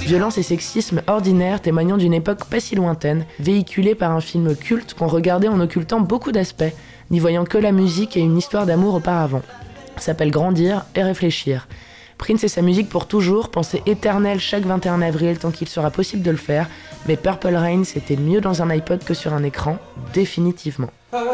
Violence 0.00 0.36
et 0.38 0.42
sexisme 0.42 1.02
ordinaire 1.06 1.62
témoignant 1.62 1.96
d'une 1.96 2.12
époque 2.12 2.44
pas 2.44 2.60
si 2.60 2.74
lointaine, 2.74 3.24
véhiculée 3.40 3.94
par 3.94 4.10
un 4.10 4.20
film 4.20 4.54
culte 4.54 4.94
qu'on 4.94 5.06
regardait 5.06 5.48
en 5.48 5.60
occultant 5.60 6.00
beaucoup 6.00 6.32
d'aspects, 6.32 6.74
n'y 7.10 7.20
voyant 7.20 7.44
que 7.44 7.58
la 7.58 7.72
musique 7.72 8.16
et 8.16 8.20
une 8.20 8.36
histoire 8.36 8.66
d'amour 8.66 8.94
auparavant. 8.94 9.42
S'appelle 9.96 10.30
Grandir 10.30 10.84
et 10.94 11.02
réfléchir. 11.02 11.68
Prince 12.22 12.44
et 12.44 12.48
sa 12.48 12.62
musique 12.62 12.88
pour 12.88 13.08
toujours, 13.08 13.48
pensée 13.48 13.82
éternelle 13.84 14.38
chaque 14.38 14.62
21 14.62 15.02
avril 15.02 15.40
tant 15.40 15.50
qu'il 15.50 15.66
sera 15.66 15.90
possible 15.90 16.22
de 16.22 16.30
le 16.30 16.36
faire, 16.36 16.68
mais 17.08 17.16
Purple 17.16 17.56
Rain 17.56 17.82
c'était 17.82 18.14
mieux 18.14 18.40
dans 18.40 18.62
un 18.62 18.70
iPod 18.70 19.02
que 19.02 19.12
sur 19.12 19.34
un 19.34 19.42
écran, 19.42 19.76
définitivement. 20.14 20.90
you 21.12 21.31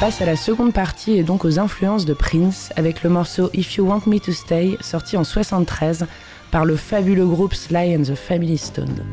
passe 0.00 0.22
à 0.22 0.24
la 0.24 0.36
seconde 0.36 0.72
partie 0.72 1.18
et 1.18 1.22
donc 1.22 1.44
aux 1.44 1.58
influences 1.58 2.06
de 2.06 2.14
Prince 2.14 2.72
avec 2.74 3.02
le 3.02 3.10
morceau 3.10 3.50
If 3.52 3.74
You 3.74 3.86
Want 3.86 4.00
Me 4.06 4.18
to 4.18 4.32
Stay 4.32 4.78
sorti 4.80 5.18
en 5.18 5.24
73 5.24 6.06
par 6.50 6.64
le 6.64 6.76
fabuleux 6.76 7.26
groupe 7.26 7.52
Sly 7.52 7.96
and 7.96 8.04
the 8.04 8.14
Family 8.14 8.56
Stone. 8.56 9.04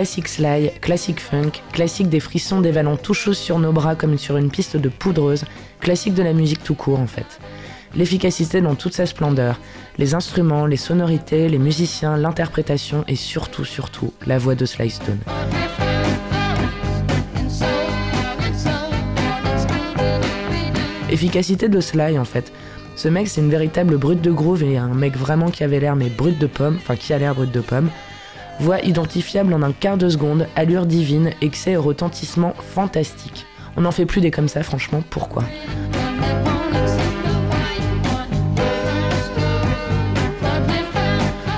Classique 0.00 0.28
Sly, 0.28 0.70
classique 0.80 1.20
funk, 1.20 1.60
classique 1.74 2.08
des 2.08 2.20
frissons 2.20 2.62
dévalant 2.62 2.96
tout 2.96 3.12
chose 3.12 3.36
sur 3.36 3.58
nos 3.58 3.70
bras 3.70 3.94
comme 3.94 4.16
sur 4.16 4.38
une 4.38 4.48
piste 4.50 4.78
de 4.78 4.88
poudreuse, 4.88 5.44
classique 5.78 6.14
de 6.14 6.22
la 6.22 6.32
musique 6.32 6.64
tout 6.64 6.74
court 6.74 7.00
en 7.00 7.06
fait. 7.06 7.38
L'efficacité 7.94 8.62
dans 8.62 8.74
toute 8.76 8.94
sa 8.94 9.04
splendeur, 9.04 9.60
les 9.98 10.14
instruments, 10.14 10.64
les 10.64 10.78
sonorités, 10.78 11.50
les 11.50 11.58
musiciens, 11.58 12.16
l'interprétation 12.16 13.04
et 13.08 13.14
surtout, 13.14 13.66
surtout, 13.66 14.14
la 14.26 14.38
voix 14.38 14.54
de 14.54 14.64
Sly 14.64 14.88
Stone. 14.88 15.18
Efficacité 21.10 21.68
de 21.68 21.80
Sly 21.82 22.18
en 22.18 22.24
fait. 22.24 22.50
Ce 22.96 23.08
mec 23.08 23.28
c'est 23.28 23.42
une 23.42 23.50
véritable 23.50 23.98
brute 23.98 24.22
de 24.22 24.30
groove 24.30 24.62
et 24.62 24.78
un 24.78 24.94
mec 24.94 25.14
vraiment 25.14 25.50
qui 25.50 25.62
avait 25.62 25.78
l'air 25.78 25.94
mais 25.94 26.08
brut 26.08 26.38
de 26.38 26.46
pomme, 26.46 26.78
enfin 26.78 26.96
qui 26.96 27.12
a 27.12 27.18
l'air 27.18 27.34
brut 27.34 27.52
de 27.52 27.60
pomme. 27.60 27.90
Voix 28.60 28.80
identifiable 28.82 29.54
en 29.54 29.62
un 29.62 29.72
quart 29.72 29.96
de 29.96 30.10
seconde, 30.10 30.46
allure 30.54 30.84
divine, 30.84 31.30
excès 31.40 31.72
et 31.72 31.76
retentissement 31.76 32.52
fantastique. 32.74 33.46
On 33.78 33.80
n'en 33.80 33.90
fait 33.90 34.04
plus 34.04 34.20
des 34.20 34.30
comme 34.30 34.48
ça, 34.48 34.62
franchement, 34.62 35.02
pourquoi? 35.08 35.44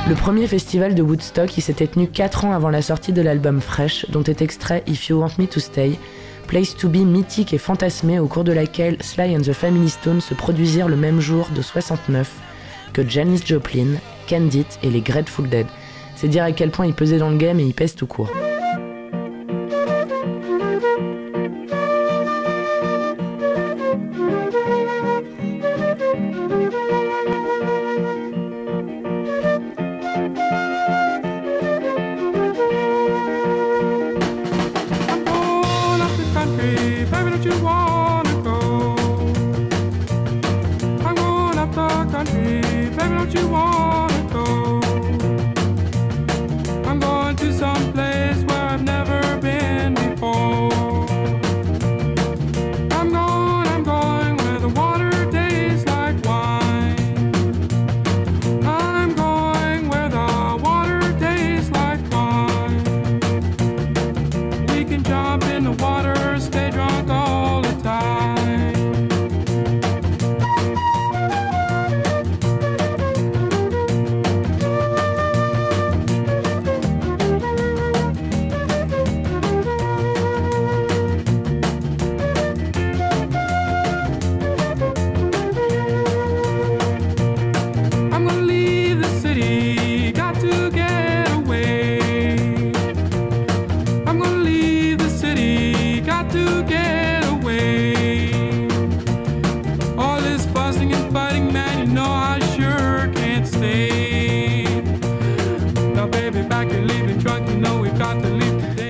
Le 0.08 0.14
premier 0.14 0.46
festival 0.46 0.94
de 0.94 1.02
Woodstock, 1.02 1.56
il 1.56 1.62
s'était 1.62 1.88
tenu 1.88 2.06
4 2.06 2.44
ans 2.44 2.52
avant 2.52 2.70
la 2.70 2.82
sortie 2.82 3.12
de 3.12 3.22
l'album 3.22 3.60
Fresh, 3.60 4.06
dont 4.10 4.22
est 4.22 4.40
extrait 4.40 4.84
If 4.86 5.08
You 5.08 5.18
Want 5.18 5.32
Me 5.38 5.46
to 5.46 5.58
Stay, 5.58 5.98
place 6.46 6.76
to 6.76 6.88
be 6.88 6.98
mythique 6.98 7.52
et 7.52 7.58
fantasmée 7.58 8.20
au 8.20 8.28
cours 8.28 8.44
de 8.44 8.52
laquelle 8.52 8.96
Sly 9.00 9.36
and 9.36 9.40
the 9.40 9.52
Family 9.52 9.88
Stone 9.88 10.20
se 10.20 10.34
produisirent 10.34 10.88
le 10.88 10.96
même 10.96 11.18
jour 11.18 11.48
de 11.52 11.62
69 11.62 12.30
que 12.92 13.08
Janis 13.08 13.40
Joplin, 13.44 13.94
Candid 14.28 14.66
et 14.82 14.90
les 14.90 15.00
Grateful 15.00 15.48
Dead. 15.48 15.66
C'est 16.22 16.28
dire 16.28 16.44
à 16.44 16.52
quel 16.52 16.70
point 16.70 16.86
il 16.86 16.94
pesait 16.94 17.18
dans 17.18 17.30
le 17.30 17.36
game 17.36 17.58
et 17.58 17.64
il 17.64 17.74
pèse 17.74 17.96
tout 17.96 18.06
court. 18.06 18.30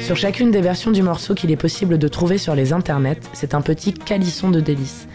Sur 0.01 0.17
chacune 0.17 0.51
des 0.51 0.61
versions 0.61 0.91
du 0.91 1.03
morceau 1.03 1.35
qu'il 1.35 1.51
est 1.51 1.57
possible 1.57 1.97
de 1.97 2.09
trouver 2.09 2.37
sur 2.37 2.55
les 2.55 2.73
internets, 2.73 3.21
c'est 3.33 3.55
un 3.55 3.63
petit 3.63 3.95
calisson 3.95 4.51
de 4.51 4.61
délices. 4.61 5.07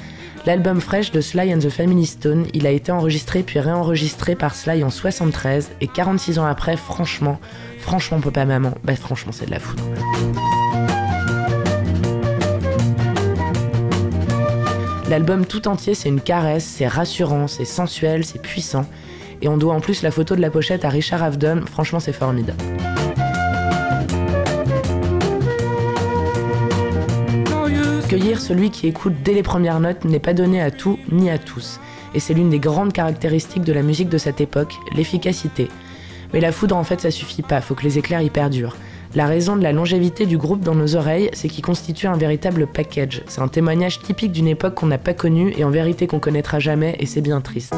L'album 0.47 0.79
Fresh 0.79 1.11
de 1.11 1.19
Sly 1.19 1.53
and 1.53 1.59
the 1.59 1.69
Family 1.69 2.05
Stone, 2.05 2.47
il 2.53 2.65
a 2.65 2.71
été 2.71 2.91
enregistré 2.91 3.43
puis 3.43 3.59
réenregistré 3.59 4.33
par 4.33 4.55
Sly 4.55 4.83
en 4.83 4.89
73 4.89 5.71
et 5.81 5.87
46 5.87 6.39
ans 6.39 6.45
après, 6.45 6.77
franchement, 6.77 7.39
franchement 7.79 8.21
papa 8.21 8.45
maman, 8.45 8.73
bah 8.83 8.95
franchement 8.95 9.33
c'est 9.33 9.45
de 9.45 9.51
la 9.51 9.59
foudre. 9.59 9.83
L'album 15.09 15.45
tout 15.45 15.67
entier 15.67 15.95
c'est 15.95 16.09
une 16.09 16.21
caresse, 16.21 16.65
c'est 16.65 16.87
rassurant, 16.87 17.47
c'est 17.47 17.65
sensuel, 17.65 18.23
c'est 18.23 18.41
puissant. 18.41 18.85
Et 19.41 19.47
on 19.47 19.57
doit 19.57 19.73
en 19.73 19.79
plus 19.79 20.01
la 20.01 20.11
photo 20.11 20.35
de 20.35 20.41
la 20.41 20.49
pochette 20.49 20.85
à 20.85 20.89
Richard 20.89 21.23
Avedon, 21.23 21.61
franchement 21.65 21.99
c'est 21.99 22.13
formidable. 22.13 22.63
Cueillir 28.09 28.39
celui 28.39 28.69
qui 28.69 28.87
écoute 28.87 29.13
dès 29.23 29.33
les 29.33 29.43
premières 29.43 29.81
notes 29.81 30.05
n'est 30.05 30.19
pas 30.19 30.33
donné 30.33 30.61
à 30.61 30.71
tout 30.71 30.97
ni 31.11 31.29
à 31.29 31.37
tous, 31.37 31.79
et 32.15 32.19
c'est 32.19 32.33
l'une 32.33 32.49
des 32.49 32.59
grandes 32.59 32.93
caractéristiques 32.93 33.65
de 33.65 33.73
la 33.73 33.81
musique 33.81 34.09
de 34.09 34.17
cette 34.17 34.39
époque, 34.39 34.75
l'efficacité. 34.95 35.67
Mais 36.33 36.39
la 36.39 36.51
foudre 36.53 36.77
en 36.77 36.83
fait 36.83 37.01
ça 37.01 37.11
suffit 37.11 37.41
pas, 37.41 37.59
faut 37.59 37.75
que 37.75 37.83
les 37.83 37.97
éclairs 37.97 38.21
y 38.21 38.29
perdurent. 38.29 38.77
La 39.13 39.25
raison 39.25 39.55
de 39.55 39.63
la 39.63 39.71
longévité 39.71 40.25
du 40.25 40.37
groupe 40.37 40.61
dans 40.61 40.75
nos 40.75 40.95
oreilles, 40.95 41.29
c'est 41.33 41.47
qu'il 41.47 41.63
constitue 41.63 42.07
un 42.07 42.17
véritable 42.17 42.67
package. 42.67 43.23
C'est 43.27 43.41
un 43.41 43.47
témoignage 43.47 43.99
typique 43.99 44.31
d'une 44.31 44.47
époque 44.47 44.75
qu'on 44.75 44.87
n'a 44.87 44.97
pas 44.97 45.13
connue 45.13 45.53
et 45.57 45.63
en 45.63 45.69
vérité 45.69 46.07
qu'on 46.07 46.19
connaîtra 46.19 46.59
jamais, 46.59 46.95
et 46.99 47.05
c'est 47.05 47.21
bien 47.21 47.41
triste. 47.41 47.73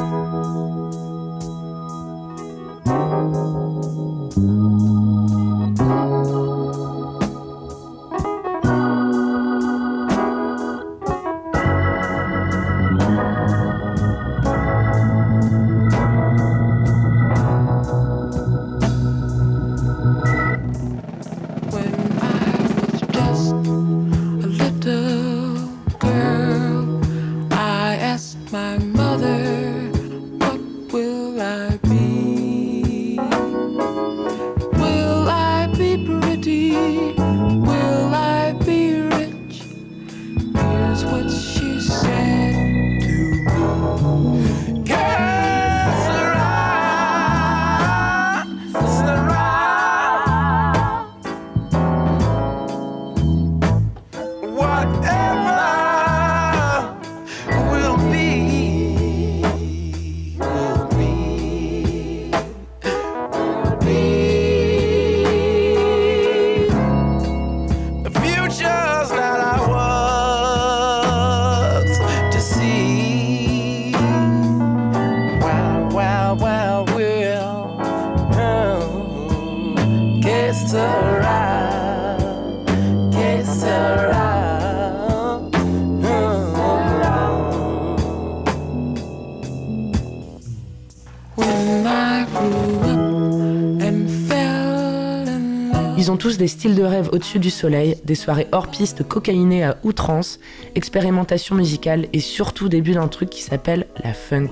Des 96.40 96.48
styles 96.48 96.74
de 96.74 96.82
rêve 96.82 97.10
au-dessus 97.12 97.38
du 97.38 97.50
soleil, 97.50 97.96
des 98.04 98.14
soirées 98.14 98.48
hors 98.52 98.68
piste 98.68 99.06
cocaïnées 99.06 99.62
à 99.62 99.76
outrance, 99.82 100.40
expérimentation 100.74 101.54
musicale 101.54 102.06
et 102.14 102.20
surtout 102.20 102.70
début 102.70 102.92
d'un 102.92 103.08
truc 103.08 103.28
qui 103.28 103.42
s'appelle 103.42 103.86
la 104.02 104.14
funk, 104.14 104.48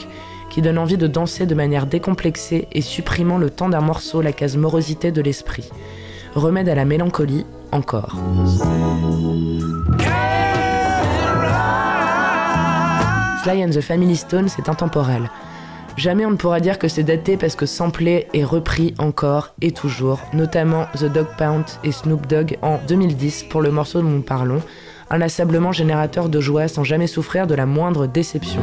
qui 0.51 0.61
donne 0.61 0.77
envie 0.77 0.99
de 0.99 1.07
danser 1.07 1.47
de 1.47 1.55
manière 1.55 1.87
décomplexée 1.87 2.69
et 2.73 2.83
supprimant 2.83 3.39
le 3.39 3.49
temps 3.49 3.71
d'un 3.71 3.81
morceau 3.81 4.21
la 4.21 4.33
case 4.33 4.59
morosité 4.59 5.13
de 5.13 5.23
l'esprit. 5.23 5.71
Remède 6.35 6.69
à 6.69 6.75
la 6.75 6.85
mélancolie, 6.85 7.47
encore. 7.73 8.15
Sly 13.45 13.65
and 13.65 13.71
the 13.71 13.81
Family 13.81 14.17
Stone, 14.17 14.49
c'est 14.49 14.69
intemporel. 14.69 15.31
Jamais 15.99 16.25
on 16.25 16.31
ne 16.31 16.37
pourra 16.37 16.61
dire 16.61 16.79
que 16.79 16.87
c'est 16.87 17.03
daté 17.03 17.37
parce 17.37 17.57
que 17.57 17.67
samplé 17.67 18.29
est 18.33 18.45
repris 18.45 18.95
encore 18.99 19.53
et 19.61 19.73
toujours, 19.73 20.21
notamment 20.33 20.87
The 20.97 21.07
Dog 21.07 21.27
Pound 21.37 21.65
et 21.83 21.91
Snoop 21.91 22.29
Dogg 22.29 22.57
en 22.63 22.79
2010 22.87 23.47
pour 23.51 23.63
le 23.63 23.73
morceau 23.73 24.01
dont 24.01 24.09
nous 24.09 24.23
parlons, 24.23 24.63
inlassablement 25.11 25.73
générateur 25.73 26.29
de 26.29 26.41
joie 26.41 26.69
sans 26.69 26.85
jamais 26.85 27.09
souffrir 27.09 27.49
de 27.49 27.57
la 27.57 27.67
moindre 27.67 28.07
déception. 28.07 28.63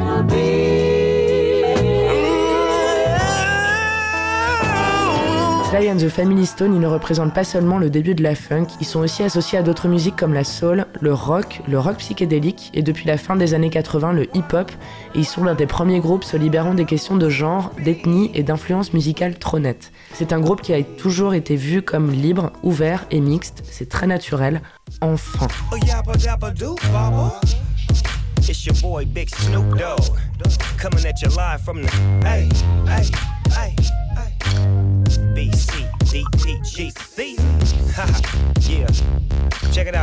Sly 5.75 5.91
and 5.91 5.97
the 5.97 6.07
Family 6.07 6.45
Stone, 6.45 6.73
ils 6.73 6.79
ne 6.79 6.87
représentent 6.87 7.33
pas 7.33 7.43
seulement 7.43 7.77
le 7.77 7.89
début 7.89 8.15
de 8.15 8.23
la 8.23 8.33
funk, 8.33 8.67
ils 8.79 8.85
sont 8.85 8.99
aussi 8.99 9.23
associés 9.23 9.57
à 9.57 9.61
d'autres 9.61 9.89
musiques 9.89 10.15
comme 10.15 10.33
la 10.33 10.45
soul, 10.45 10.85
le 11.01 11.13
rock, 11.13 11.61
le 11.67 11.77
rock 11.77 11.97
psychédélique 11.97 12.71
et 12.73 12.81
depuis 12.81 13.05
la 13.05 13.17
fin 13.17 13.35
des 13.35 13.53
années 13.53 13.69
80 13.69 14.13
le 14.13 14.33
hip-hop, 14.33 14.71
ils 15.15 15.25
sont 15.25 15.43
l'un 15.43 15.53
des 15.53 15.65
premiers 15.65 15.99
groupes 15.99 16.23
se 16.23 16.37
libérant 16.37 16.75
des 16.75 16.85
questions 16.85 17.17
de 17.17 17.27
genre, 17.27 17.73
d'ethnie 17.83 18.31
et 18.33 18.43
d'influence 18.43 18.93
musicale 18.93 19.37
trop 19.37 19.59
nettes. 19.59 19.91
C'est 20.13 20.31
un 20.31 20.39
groupe 20.39 20.61
qui 20.61 20.73
a 20.73 20.81
toujours 20.81 21.33
été 21.33 21.57
vu 21.57 21.81
comme 21.81 22.09
libre, 22.09 22.53
ouvert 22.63 23.05
et 23.11 23.19
mixte, 23.19 23.63
c'est 23.69 23.89
très 23.89 24.07
naturel, 24.07 24.61
enfin. 25.01 25.47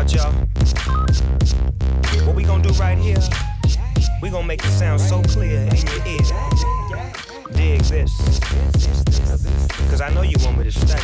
Out, 0.02 0.12
y'all. 0.12 0.32
What 2.26 2.34
we 2.34 2.42
gonna 2.42 2.62
do 2.62 2.72
right 2.74 2.98
here? 2.98 3.18
We 4.20 4.30
gonna 4.30 4.46
make 4.46 4.64
it 4.64 4.70
sound 4.70 5.00
so 5.00 5.22
clear 5.22 5.60
in 5.60 5.76
your 5.76 6.06
ear. 6.06 6.18
Dig 7.52 7.80
this. 7.82 8.40
Cause 9.90 10.00
I 10.00 10.10
know 10.14 10.22
you 10.22 10.36
want 10.40 10.58
me 10.58 10.64
to 10.64 10.72
stay. 10.72 10.98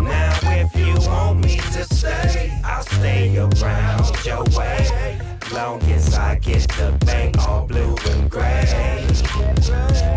Now, 0.00 0.38
if 0.44 0.74
you 0.76 0.94
want 1.08 1.44
me 1.44 1.56
to 1.56 1.84
stay, 1.84 2.58
I'll 2.64 2.82
stay 2.82 3.36
around 3.36 4.24
your 4.24 4.44
way 4.56 5.18
long 5.52 5.82
as 5.90 6.14
I 6.14 6.36
get 6.36 6.62
the 6.68 6.96
bank 7.04 7.36
all 7.46 7.66
blue 7.66 7.96
and 8.10 8.30
gray. 8.30 8.64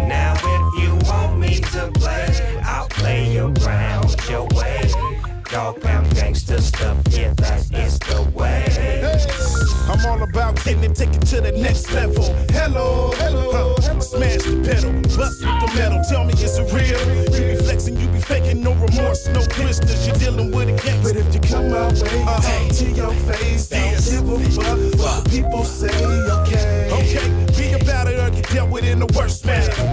Now 0.08 0.34
if 0.38 0.84
you 0.84 0.96
want 1.10 1.40
me 1.40 1.60
to 1.60 1.92
play, 1.96 2.62
I'll 2.64 2.88
play 2.88 3.38
around 3.38 4.16
your 4.30 4.48
way. 4.56 4.92
Dog 5.50 5.82
pound 5.82 6.11
gangster 6.52 6.78
stuff, 6.78 6.98
yeah, 7.12 7.34
that 7.36 7.60
is 7.74 8.00
the 8.00 8.30
way. 8.36 8.66
I'm 9.88 10.06
all 10.06 10.22
about 10.24 10.56
getting 10.64 10.84
it, 10.84 10.96
take 10.96 11.14
it 11.14 11.26
to 11.28 11.42
the 11.42 11.52
next 11.52 11.92
level. 11.92 12.24
Hello, 12.52 13.12
hello, 13.16 13.76
huh. 13.80 14.00
smash 14.00 14.44
the 14.44 14.62
pedal, 14.64 14.92
bust 15.18 15.44
with 15.44 15.60
the 15.62 15.72
metal. 15.76 16.02
Tell 16.10 16.26
me, 16.26 16.34
is 16.34 16.58
it 16.58 16.72
real? 16.74 17.00
You 17.34 17.56
be 17.56 17.64
flexing, 17.64 17.98
you 17.98 18.08
be 18.08 18.20
faking, 18.20 18.62
no 18.64 18.74
remorse, 18.74 19.28
no 19.28 19.42
twisters. 19.42 20.08
You're 20.08 20.16
dealing 20.16 20.52
with 20.52 20.70
a 20.70 20.86
gang. 20.86 21.02
But 21.04 21.16
if 21.16 21.34
you 21.34 21.40
come 21.42 21.72
my 21.72 21.88
way, 21.88 22.24
uh-huh. 22.24 22.70
to 22.70 22.86
your 22.92 23.14
face, 23.28 23.68
don't 23.68 24.04
give 24.04 24.30
a 24.30 24.50
fuck 24.52 25.00
what 25.00 25.30
people 25.30 25.64
say. 25.64 25.88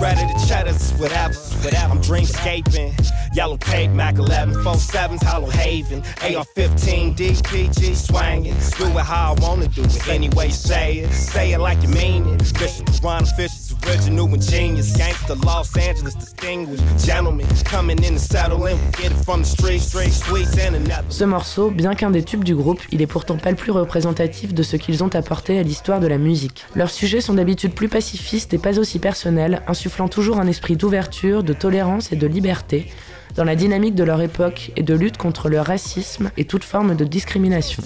Worst 0.00 0.16
manner. 0.16 0.28
Ready 0.28 0.32
to 0.32 0.48
chat 0.48 0.68
us, 0.68 0.92
whatever, 0.92 1.34
whatever. 1.34 1.92
I'm 1.92 2.00
dreamscaping. 2.00 2.94
Yellow 3.34 3.56
tape, 3.58 3.90
Mac 3.90 4.16
11, 4.16 4.54
47s, 4.64 5.22
Hollow 5.22 5.50
Haven, 5.50 6.02
AR 6.22 6.44
15, 6.44 7.14
DPG 7.14 7.94
swanging. 7.94 8.54
Do 8.78 8.98
it 8.98 9.04
how 9.04 9.34
I 9.34 9.40
wanna 9.40 9.68
do 9.68 9.82
it. 9.82 10.08
Anyway, 10.08 10.48
say 10.50 10.98
it, 10.98 11.12
say 11.12 11.52
it 11.52 11.58
like 11.58 11.82
you 11.82 11.88
mean 11.88 12.26
it. 12.26 12.42
Fish 12.42 12.80
piranha 13.00 13.26
fishes 13.36 13.67
original 13.88 14.26
and 14.26 14.42
genius. 14.42 14.96
Gangster 14.96 15.34
Los 15.44 15.76
Angeles 15.76 16.14
distinguished. 16.14 16.82
Gentlemen 16.98 17.46
coming 17.64 17.98
in 17.98 18.14
and 18.14 18.18
settling. 18.18 18.78
Get 18.92 19.12
it 19.12 19.24
from 19.24 19.42
the 19.42 19.46
street, 19.46 19.80
straight 19.80 20.12
sweets 20.12 20.56
and 20.58 20.74
another. 20.74 21.04
Ce 21.08 21.24
morceau, 21.24 21.70
bien 21.70 21.94
qu'un 21.94 22.10
des 22.10 22.22
tubes 22.22 22.44
du 22.44 22.54
groupe, 22.54 22.80
il 22.92 23.02
est 23.02 23.06
pourtant 23.06 23.36
pas 23.36 23.50
le 23.50 23.56
plus 23.56 23.72
représentatif 23.72 24.54
de 24.54 24.62
ce 24.62 24.76
qu'ils 24.76 25.02
ont 25.04 25.14
apporté 25.14 25.58
à 25.58 25.62
l'histoire 25.62 26.00
de 26.00 26.06
la 26.06 26.18
musique. 26.18 26.64
Leurs 26.74 26.90
sujets 26.90 27.20
sont 27.20 27.34
d'habitude 27.34 27.74
plus 27.74 27.88
pacifistes 27.88 28.52
et 28.54 28.58
pas 28.58 28.78
aussi 28.78 28.98
personnels, 28.98 29.62
insufflant 29.66 30.08
toujours 30.08 30.38
un 30.38 30.46
esprit 30.46 30.76
d'ouverture, 30.76 31.42
de 31.42 31.52
tolérance 31.52 32.12
et 32.12 32.16
de 32.16 32.26
liberté 32.26 32.90
dans 33.36 33.44
la 33.44 33.54
dynamique 33.54 33.94
de 33.94 34.04
leur 34.04 34.20
époque 34.20 34.72
et 34.76 34.82
de 34.82 34.94
lutte 34.94 35.16
contre 35.16 35.48
le 35.48 35.60
racisme 35.60 36.30
et 36.36 36.44
toute 36.44 36.64
forme 36.64 36.96
de 36.96 37.04
discrimination. 37.04 37.82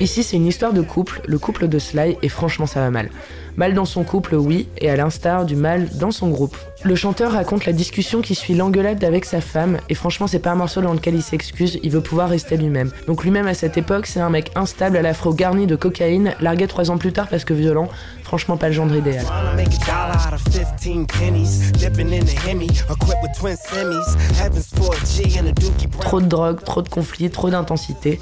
Ici, 0.00 0.22
c'est 0.22 0.36
une 0.36 0.46
histoire 0.46 0.72
de 0.72 0.82
couple, 0.82 1.20
le 1.26 1.38
couple 1.38 1.68
de 1.68 1.78
Sly, 1.78 2.16
et 2.22 2.28
franchement, 2.28 2.66
ça 2.66 2.80
va 2.80 2.90
mal. 2.90 3.10
Mal 3.56 3.74
dans 3.74 3.84
son 3.84 4.04
couple, 4.04 4.36
oui, 4.36 4.68
et 4.78 4.88
à 4.88 4.96
l'instar 4.96 5.44
du 5.44 5.56
mal 5.56 5.88
dans 5.94 6.12
son 6.12 6.28
groupe. 6.28 6.56
Le 6.84 6.94
chanteur 6.94 7.32
raconte 7.32 7.66
la 7.66 7.72
discussion 7.72 8.20
qui 8.20 8.36
suit 8.36 8.54
l'engueulade 8.54 9.02
avec 9.02 9.24
sa 9.24 9.40
femme, 9.40 9.78
et 9.88 9.94
franchement, 9.94 10.28
c'est 10.28 10.38
pas 10.38 10.52
un 10.52 10.54
morceau 10.54 10.80
dans 10.80 10.92
lequel 10.92 11.16
il 11.16 11.22
s'excuse, 11.22 11.80
il 11.82 11.90
veut 11.90 12.00
pouvoir 12.00 12.28
rester 12.28 12.56
lui-même. 12.56 12.92
Donc 13.08 13.24
lui-même 13.24 13.48
à 13.48 13.54
cette 13.54 13.76
époque, 13.76 14.06
c'est 14.06 14.20
un 14.20 14.30
mec 14.30 14.52
instable 14.54 14.96
à 14.96 15.02
l'afro 15.02 15.34
garni 15.34 15.66
de 15.66 15.74
cocaïne, 15.74 16.34
largué 16.40 16.68
trois 16.68 16.90
ans 16.92 16.98
plus 16.98 17.12
tard 17.12 17.26
parce 17.28 17.44
que 17.44 17.52
violent, 17.52 17.88
franchement 18.22 18.56
pas 18.56 18.68
le 18.68 18.74
genre 18.74 18.94
idéal. 18.94 19.24
Trop 26.00 26.20
de 26.20 26.26
drogue, 26.26 26.62
trop 26.64 26.82
de 26.82 26.88
conflits, 26.88 27.30
trop 27.30 27.50
d'intensité. 27.50 28.20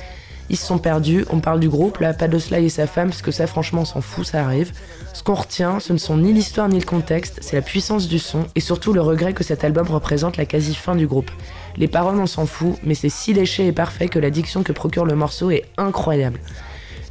Ils 0.49 0.57
se 0.57 0.67
sont 0.67 0.79
perdus, 0.79 1.25
on 1.31 1.41
parle 1.41 1.61
du 1.61 1.69
groupe, 1.69 1.99
là, 1.99 2.15
pas 2.15 2.29
de 2.29 2.39
Sly 2.39 2.67
et 2.67 2.69
sa 2.69 2.87
femme, 2.87 3.09
parce 3.09 3.23
que 3.23 3.31
ça 3.31 3.47
franchement 3.47 3.83
on 3.83 3.85
s'en 3.85 4.01
fout, 4.01 4.27
ça 4.27 4.45
arrive. 4.45 4.73
Ce 5.13 5.23
qu'on 5.23 5.35
retient, 5.35 5.81
ce 5.81 5.93
ne 5.93 5.99
sont 5.99 6.17
ni 6.17 6.33
l'histoire 6.33 6.69
ni 6.69 6.79
le 6.79 6.85
contexte, 6.85 7.39
c'est 7.43 7.57
la 7.57 7.63
puissance 7.63 8.07
du 8.07 8.19
son, 8.19 8.47
et 8.55 8.61
surtout 8.61 8.93
le 8.93 9.01
regret 9.01 9.33
que 9.33 9.45
cet 9.45 9.65
album 9.65 9.89
représente 9.89 10.37
la 10.37 10.47
quasi-fin 10.47 10.95
du 10.95 11.07
groupe. 11.07 11.31
Les 11.77 11.89
paroles 11.89 12.19
on 12.19 12.27
s'en 12.27 12.47
fout, 12.47 12.77
mais 12.85 12.95
c'est 12.95 13.09
si 13.09 13.33
léché 13.33 13.67
et 13.67 13.73
parfait 13.73 14.09
que 14.09 14.19
l'addiction 14.19 14.63
que 14.63 14.73
procure 14.73 15.05
le 15.05 15.15
morceau 15.15 15.51
est 15.51 15.65
incroyable. 15.77 16.39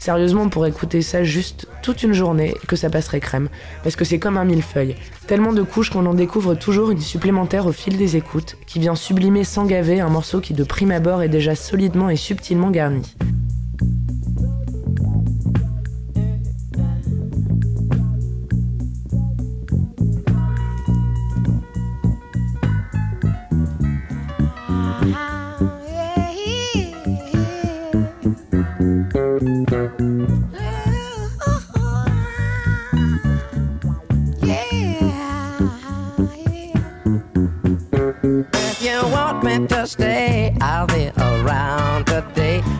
Sérieusement, 0.05 0.43
on 0.43 0.49
pourrait 0.49 0.69
écouter 0.69 1.01
ça 1.01 1.23
juste 1.23 1.67
toute 1.81 2.03
une 2.03 2.13
journée, 2.13 2.53
que 2.67 2.75
ça 2.75 2.91
passerait 2.91 3.19
crème, 3.19 3.49
parce 3.81 3.95
que 3.95 4.05
c'est 4.05 4.19
comme 4.19 4.37
un 4.37 4.45
millefeuille. 4.45 4.95
Tellement 5.25 5.51
de 5.51 5.63
couches 5.63 5.89
qu'on 5.89 6.05
en 6.05 6.13
découvre 6.13 6.53
toujours 6.53 6.91
une 6.91 7.01
supplémentaire 7.01 7.65
au 7.65 7.71
fil 7.71 7.97
des 7.97 8.15
écoutes, 8.15 8.55
qui 8.67 8.77
vient 8.77 8.93
sublimer 8.93 9.43
sans 9.43 9.65
gaver 9.65 10.01
un 10.01 10.09
morceau 10.09 10.41
qui 10.41 10.53
de 10.53 10.63
prime 10.63 10.91
abord 10.91 11.23
est 11.23 11.27
déjà 11.27 11.55
solidement 11.55 12.11
et 12.11 12.17
subtilement 12.17 12.69
garni. 12.69 13.15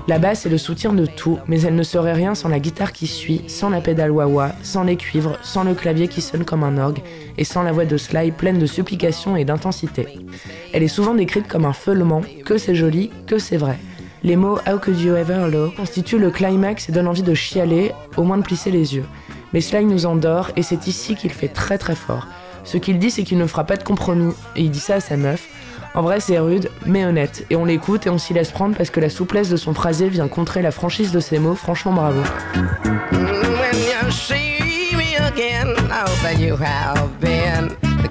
La 0.08 0.20
basse 0.20 0.46
est 0.46 0.50
le 0.50 0.58
soutien 0.58 0.94
de 0.94 1.06
tout, 1.06 1.40
mais 1.48 1.62
elle 1.62 1.76
ne 1.76 1.84
serait 1.84 2.14
rien 2.14 2.36
sans 2.36 2.48
la 2.48 2.60
guitare 2.60 2.94
qui 2.94 3.08
suit, 3.08 3.42
sans 3.48 3.70
la 3.70 3.82
pédale 3.82 4.12
wah-wah, 4.12 4.56
sans 4.64 4.84
les 4.84 4.96
cuivres, 4.96 5.38
sans 5.42 5.64
le 5.64 5.74
clavier 5.74 6.08
qui 6.08 6.22
sonne 6.22 6.46
comme 6.46 6.64
un 6.64 6.78
orgue, 6.78 7.02
et 7.38 7.44
sans 7.44 7.64
la 7.64 7.74
voix 7.74 7.86
de 7.86 7.98
Sly 7.98 8.32
pleine 8.32 8.60
de 8.60 8.66
supplication 8.66 9.36
et 9.36 9.44
d'intensité. 9.44 10.08
Elle 10.72 10.84
est 10.84 10.88
souvent 10.88 11.16
décrite 11.16 11.50
comme 11.50 11.66
un 11.66 11.74
feulement, 11.74 12.22
que 12.46 12.58
c'est 12.58 12.76
joli, 12.76 13.12
que 13.28 13.40
c'est 13.40 13.58
vrai. 13.58 13.78
Les 14.26 14.38
mots 14.38 14.58
How 14.68 14.80
could 14.80 15.00
you 15.00 15.16
ever 15.16 15.52
low 15.52 15.70
constituent 15.70 16.18
le 16.18 16.32
climax 16.32 16.90
et 16.90 16.92
donnent 16.92 17.08
envie 17.08 17.22
de 17.22 17.36
chialer, 17.36 17.92
au 18.18 18.24
moins 18.24 18.40
de 18.40 18.42
plisser 18.42 18.72
les 18.72 18.96
yeux. 18.96 19.06
Mais 19.54 19.62
Sly 19.62 19.86
nous 19.86 20.08
endort, 20.08 20.50
et 20.56 20.64
c'est 20.64 20.88
ici 20.88 21.16
qu'il 21.16 21.32
fait 21.32 21.48
très 21.48 21.78
très 21.78 21.94
fort. 21.94 22.28
Ce 22.64 22.78
qu'il 22.78 22.98
dit, 22.98 23.12
c'est 23.12 23.22
qu'il 23.22 23.38
ne 23.38 23.46
fera 23.46 23.66
pas 23.66 23.78
de 23.78 23.84
compromis, 23.84 24.34
et 24.56 24.64
il 24.64 24.72
dit 24.72 24.80
ça 24.80 24.96
à 24.96 25.00
sa 25.00 25.16
meuf, 25.16 25.48
en 25.94 26.02
vrai, 26.02 26.20
c'est 26.20 26.40
rude, 26.40 26.72
mais 26.88 27.06
honnête. 27.06 27.46
Et 27.52 27.56
on 27.56 27.66
l'écoute 27.66 28.08
et 28.08 28.10
on 28.10 28.18
s'y 28.18 28.34
laisse 28.34 28.50
prendre 28.50 28.76
parce 28.76 28.90
que 28.90 29.00
la 29.00 29.10
souplesse 29.10 29.50
de 29.50 29.58
son 29.58 29.76
phrasé 29.76 30.10
vient 30.10 30.28
contrer 30.28 30.64
la 30.64 30.72
franchise 30.72 31.12
de 31.12 31.20
ses 31.20 31.38
mots. 31.38 31.56
Franchement, 31.56 31.94
bravo. 31.94 32.22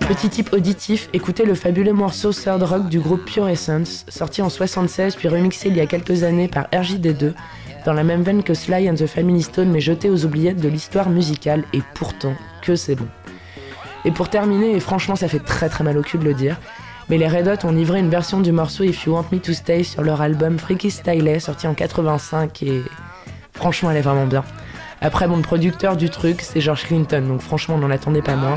Petit 0.08 0.28
type 0.28 0.52
auditif, 0.52 1.08
écoutez 1.14 1.46
le 1.46 1.54
fabuleux 1.54 1.94
morceau 1.94 2.30
Third 2.30 2.62
Rock 2.62 2.90
du 2.90 3.00
groupe 3.00 3.24
Pure 3.24 3.48
Essence, 3.48 4.04
sorti 4.08 4.42
en 4.42 4.50
76 4.50 5.16
puis 5.16 5.28
remixé 5.28 5.70
il 5.70 5.76
y 5.76 5.80
a 5.80 5.86
quelques 5.86 6.24
années 6.24 6.46
par 6.46 6.64
RJD2, 6.72 7.32
dans 7.86 7.94
la 7.94 8.04
même 8.04 8.22
veine 8.22 8.42
que 8.42 8.52
Sly 8.52 8.90
and 8.90 8.96
the 8.96 9.06
Family 9.06 9.40
Stone 9.42 9.70
mais 9.70 9.80
jeté 9.80 10.10
aux 10.10 10.26
oubliettes 10.26 10.60
de 10.60 10.68
l'histoire 10.68 11.08
musicale, 11.08 11.64
et 11.72 11.80
pourtant, 11.94 12.34
que 12.60 12.76
c'est 12.76 12.96
bon. 12.96 13.08
Et 14.04 14.10
pour 14.10 14.28
terminer, 14.28 14.76
et 14.76 14.80
franchement 14.80 15.16
ça 15.16 15.26
fait 15.26 15.38
très 15.38 15.70
très 15.70 15.84
mal 15.84 15.96
au 15.96 16.02
cul 16.02 16.18
de 16.18 16.24
le 16.24 16.34
dire, 16.34 16.60
mais 17.08 17.16
les 17.16 17.26
Red 17.26 17.48
Hot 17.48 17.66
ont 17.66 17.72
livré 17.72 17.98
une 17.98 18.10
version 18.10 18.42
du 18.42 18.52
morceau 18.52 18.84
If 18.84 19.06
You 19.06 19.14
Want 19.14 19.26
Me 19.32 19.38
to 19.38 19.54
Stay 19.54 19.84
sur 19.84 20.02
leur 20.02 20.20
album 20.20 20.58
Freaky 20.58 20.90
Style 20.90 21.40
sorti 21.40 21.66
en 21.66 21.72
85 21.72 22.62
et 22.62 22.82
franchement 23.54 23.90
elle 23.90 23.96
est 23.96 24.02
vraiment 24.02 24.26
bien. 24.26 24.44
Après 25.00 25.28
bon 25.28 25.36
le 25.36 25.42
producteur 25.42 25.96
du 25.96 26.10
truc 26.10 26.40
c'est 26.40 26.60
George 26.60 26.84
Clinton 26.84 27.24
donc 27.28 27.40
franchement 27.40 27.76
on 27.76 27.78
n'en 27.78 27.90
attendait 27.90 28.22
pas 28.22 28.36
moins. 28.36 28.54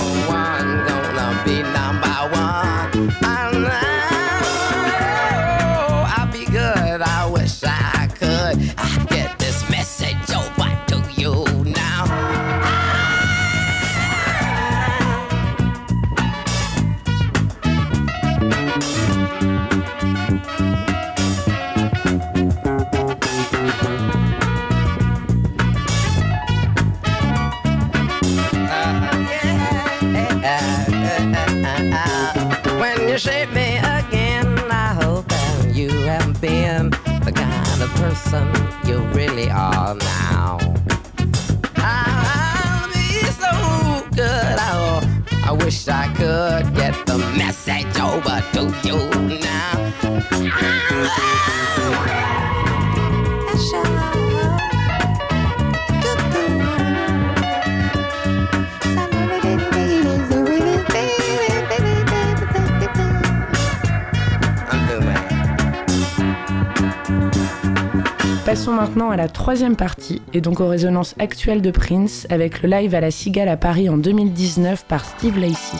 Person 37.96 38.48
you 38.86 39.00
really 39.18 39.50
are 39.50 39.96
now. 39.96 40.58
I'll 41.78 42.88
be 42.94 43.24
so 43.44 44.08
good. 44.12 44.56
Oh, 44.60 45.02
I 45.44 45.52
wish 45.52 45.88
I 45.88 46.06
could 46.16 46.76
get 46.76 46.94
the 47.06 47.18
message 47.38 48.00
over 48.00 48.38
to 48.54 48.64
you 48.88 49.37
Passons 68.58 68.74
maintenant 68.74 69.12
à 69.12 69.16
la 69.16 69.28
troisième 69.28 69.76
partie, 69.76 70.20
et 70.34 70.42
donc 70.42 70.62
aux 70.62 70.68
résonances 70.68 71.14
actuelles 71.20 71.62
de 71.62 71.70
Prince, 71.70 72.26
avec 72.32 72.64
le 72.64 72.70
live 72.70 72.96
à 72.96 73.02
la 73.02 73.12
Cigale 73.12 73.50
à 73.50 73.56
Paris 73.56 73.88
en 73.88 73.98
2019 73.98 74.84
par 74.86 75.06
Steve 75.06 75.38
Lacey. 75.38 75.78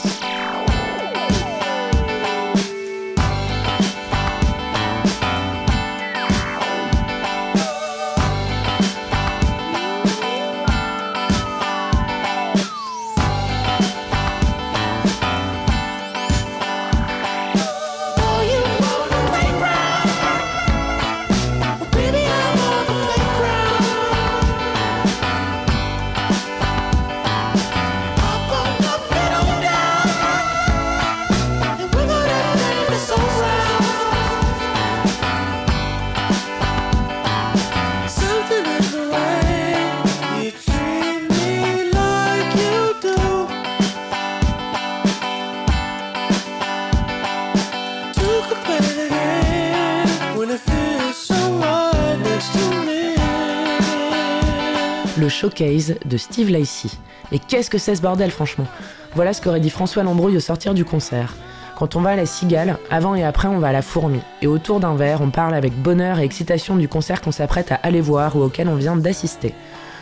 De 55.60 56.18
Steve 56.18 56.52
Lacey. 56.52 56.90
Mais 57.32 57.40
qu'est-ce 57.40 57.72
que 57.72 57.80
c'est 57.80 57.96
ce 57.96 58.02
bordel 58.02 58.30
franchement? 58.30 58.68
Voilà 59.16 59.34
ce 59.34 59.42
qu'aurait 59.42 59.60
dit 59.60 59.72
François 59.72 60.04
Lambrouille 60.04 60.38
au 60.38 60.40
sortir 60.40 60.76
du 60.76 60.86
concert. 60.86 61.36
Quand 61.76 61.96
on 61.96 62.02
va 62.02 62.12
à 62.12 62.16
la 62.16 62.28
cigale, 62.28 62.78
avant 62.92 63.16
et 63.16 63.24
après 63.24 63.48
on 63.48 63.58
va 63.58 63.70
à 63.70 63.72
la 63.72 63.82
fourmi. 63.82 64.20
Et 64.44 64.48
autour 64.48 64.80
d'un 64.80 64.96
verre, 64.96 65.22
on 65.22 65.32
parle 65.32 65.56
avec 65.56 65.74
bonheur 65.74 66.20
et 66.20 66.26
excitation 66.26 66.76
du 66.76 66.88
concert 66.88 67.22
qu'on 67.22 67.32
s'apprête 67.32 67.72
à 67.72 67.76
aller 67.76 68.02
voir 68.02 68.36
ou 68.36 68.44
auquel 68.44 68.68
on 68.68 68.76
vient 68.76 68.96
d'assister. 68.96 69.56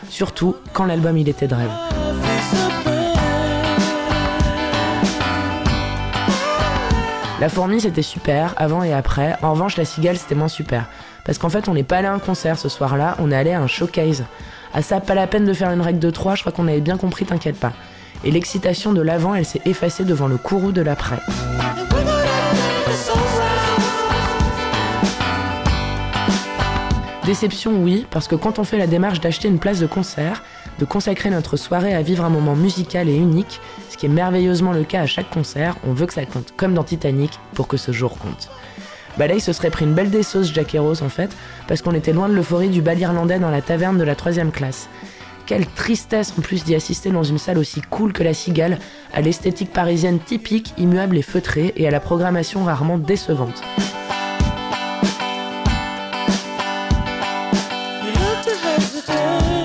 Surtout 0.10 0.58
quand 0.74 0.84
l'album 0.84 1.18
il 1.18 1.30
était 1.30 1.48
de 1.48 1.56
rêve. 1.56 1.72
La 7.39 7.50
fourmi 7.50 7.80
c'était 7.80 8.02
super, 8.02 8.54
avant 8.58 8.84
et 8.84 8.94
après. 8.94 9.38
En 9.41 9.52
revanche, 9.52 9.78
la 9.78 9.86
cigale 9.86 10.18
c'était 10.18 10.36
moins 10.36 10.50
super. 10.50 10.89
Parce 11.24 11.38
qu'en 11.38 11.50
fait, 11.50 11.68
on 11.70 11.74
n'est 11.74 11.84
pas 11.84 11.98
allé 11.98 12.08
à 12.08 12.13
un 12.13 12.20
concert 12.20 12.60
ce 12.60 12.70
soir-là, 12.70 13.15
on 13.20 13.32
est 13.32 13.36
allé 13.36 13.52
à 13.52 13.62
un 13.62 13.68
showcase. 13.68 14.26
À 14.76 14.82
ça, 14.82 15.00
pas 15.00 15.16
la 15.16 15.26
peine 15.26 15.46
de 15.46 15.54
faire 15.54 15.72
une 15.72 15.80
règle 15.80 16.00
de 16.00 16.10
3, 16.10 16.36
je 16.36 16.42
crois 16.42 16.52
qu'on 16.52 16.68
avait 16.68 16.82
bien 16.82 16.98
compris, 16.98 17.24
t'inquiète 17.24 17.58
pas. 17.58 17.72
Et 18.26 18.32
l'excitation 18.32 18.92
de 18.92 19.02
l'avant, 19.02 19.34
elle 19.34 19.46
s'est 19.46 19.62
effacée 19.64 20.04
devant 20.04 20.28
le 20.28 20.36
courroux 20.36 20.74
de 20.74 20.82
l'après. 20.82 21.16
Déception, 27.26 27.82
oui, 27.82 28.06
parce 28.12 28.28
que 28.28 28.36
quand 28.36 28.60
on 28.60 28.66
fait 28.66 28.78
la 28.78 28.86
démarche 28.86 29.22
d'acheter 29.22 29.48
une 29.48 29.60
place 29.60 29.80
de 29.80 29.88
concert, 29.88 30.44
de 30.78 30.84
consacrer 30.84 31.30
notre 31.30 31.56
soirée 31.56 31.96
à 31.96 32.02
vivre 32.02 32.26
un 32.26 32.30
moment 32.30 32.58
musical 32.58 33.08
et 33.08 33.16
unique, 33.16 33.62
ce 33.90 33.96
qui 33.96 34.08
est 34.08 34.10
merveilleusement 34.10 34.74
le 34.74 34.84
cas 34.84 35.04
à 35.04 35.06
chaque 35.06 35.30
concert, 35.30 35.78
on 35.88 35.94
veut 35.94 36.06
que 36.06 36.14
ça 36.14 36.26
compte, 36.26 36.54
comme 36.58 36.74
dans 36.74 36.84
Titanic, 36.84 37.40
pour 37.54 37.70
que 37.70 37.78
ce 37.78 37.94
jour 37.94 38.20
compte. 38.20 38.50
Bah 39.17 39.28
là, 39.28 39.39
se 39.39 39.54
serait 39.54 39.69
pris 39.69 39.86
une 39.86 39.93
belle 39.93 40.10
dessauce 40.10 40.54
Jack 40.54 40.75
Rose 40.78 41.01
en 41.01 41.10
fait, 41.10 41.30
parce 41.67 41.82
qu'on 41.82 41.93
était 41.93 42.12
loin 42.12 42.28
de 42.28 42.34
l'euphorie 42.34 42.69
du 42.69 42.82
bal 42.82 42.99
irlandais 42.99 43.39
dans 43.39 43.49
la 43.49 43.62
taverne 43.62 43.97
de 43.97 44.04
la 44.04 44.15
troisième 44.15 44.51
classe. 44.51 44.89
Quelle 45.45 45.67
tristesse 45.67 46.34
en 46.38 46.41
plus 46.41 46.63
d'y 46.63 46.75
assister 46.75 47.12
dans 47.12 47.23
une 47.23 47.38
salle 47.38 47.58
aussi 47.58 47.82
cool 47.82 48.12
que 48.12 48.23
la 48.23 48.34
Cigale, 48.34 48.80
à 49.13 49.21
l'esthétique 49.21 49.71
parisienne 49.71 50.19
typique, 50.19 50.73
immuable 50.78 51.17
et 51.17 51.21
feutrée, 51.21 51.71
et 51.78 51.88
à 51.88 51.91
la 51.91 51.99
programmation 51.99 52.65
rarement 52.65 52.97
décevante. 52.97 53.62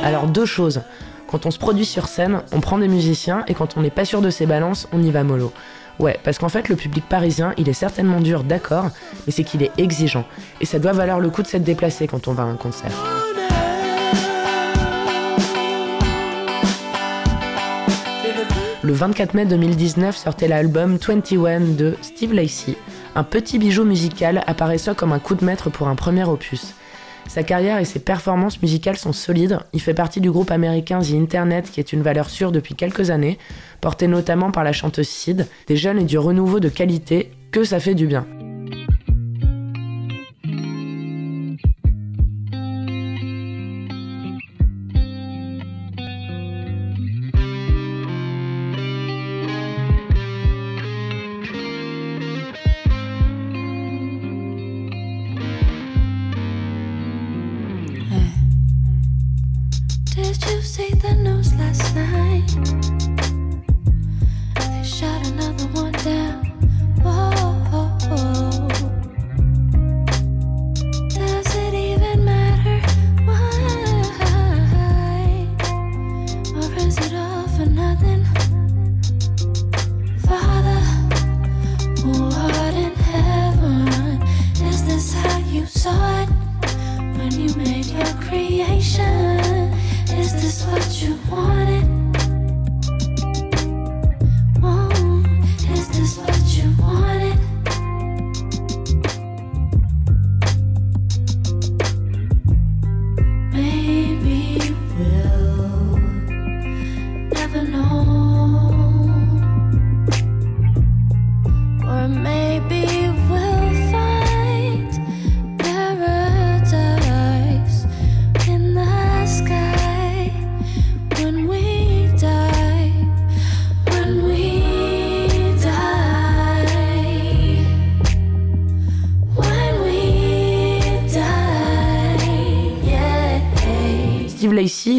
Alors 0.04 0.26
deux 0.26 0.46
choses. 0.46 0.82
Quand 1.26 1.46
on 1.46 1.50
se 1.50 1.58
produit 1.58 1.86
sur 1.86 2.08
scène, 2.08 2.42
on 2.52 2.60
prend 2.60 2.78
des 2.78 2.88
musiciens 2.88 3.44
et 3.48 3.54
quand 3.54 3.76
on 3.76 3.82
n'est 3.82 3.90
pas 3.90 4.04
sûr 4.04 4.20
de 4.20 4.30
ses 4.30 4.46
balances, 4.46 4.86
on 4.92 5.02
y 5.02 5.10
va 5.10 5.24
mollo. 5.24 5.52
Ouais, 6.00 6.18
parce 6.24 6.38
qu'en 6.38 6.48
fait, 6.48 6.70
le 6.70 6.76
public 6.76 7.04
parisien, 7.06 7.52
il 7.58 7.68
est 7.68 7.74
certainement 7.74 8.22
dur, 8.22 8.42
d'accord, 8.42 8.88
mais 9.26 9.32
c'est 9.32 9.44
qu'il 9.44 9.62
est 9.62 9.70
exigeant. 9.76 10.24
Et 10.62 10.64
ça 10.64 10.78
doit 10.78 10.92
valoir 10.92 11.20
le 11.20 11.28
coup 11.28 11.42
de 11.42 11.46
s'être 11.46 11.62
déplacé 11.62 12.06
quand 12.06 12.26
on 12.26 12.32
va 12.32 12.44
à 12.44 12.46
un 12.46 12.56
concert. 12.56 12.90
Le 18.82 18.92
24 18.94 19.34
mai 19.34 19.44
2019 19.44 20.16
sortait 20.16 20.48
l'album 20.48 20.96
21 20.96 21.60
de 21.76 21.96
Steve 22.00 22.32
Lacey, 22.32 22.76
un 23.14 23.22
petit 23.22 23.58
bijou 23.58 23.84
musical 23.84 24.42
apparaissant 24.46 24.94
comme 24.94 25.12
un 25.12 25.18
coup 25.18 25.34
de 25.34 25.44
maître 25.44 25.68
pour 25.68 25.88
un 25.88 25.96
premier 25.96 26.24
opus. 26.24 26.74
Sa 27.30 27.44
carrière 27.44 27.78
et 27.78 27.84
ses 27.84 28.00
performances 28.00 28.60
musicales 28.60 28.96
sont 28.96 29.12
solides. 29.12 29.60
Il 29.72 29.80
fait 29.80 29.94
partie 29.94 30.20
du 30.20 30.32
groupe 30.32 30.50
américain 30.50 30.98
The 30.98 31.12
Internet, 31.12 31.70
qui 31.70 31.78
est 31.78 31.92
une 31.92 32.02
valeur 32.02 32.28
sûre 32.28 32.50
depuis 32.50 32.74
quelques 32.74 33.10
années, 33.10 33.38
porté 33.80 34.08
notamment 34.08 34.50
par 34.50 34.64
la 34.64 34.72
chanteuse 34.72 35.06
Sid, 35.06 35.46
des 35.68 35.76
jeunes 35.76 36.00
et 36.00 36.04
du 36.04 36.18
renouveau 36.18 36.58
de 36.58 36.68
qualité, 36.68 37.30
que 37.52 37.62
ça 37.62 37.78
fait 37.78 37.94
du 37.94 38.08
bien. 38.08 38.26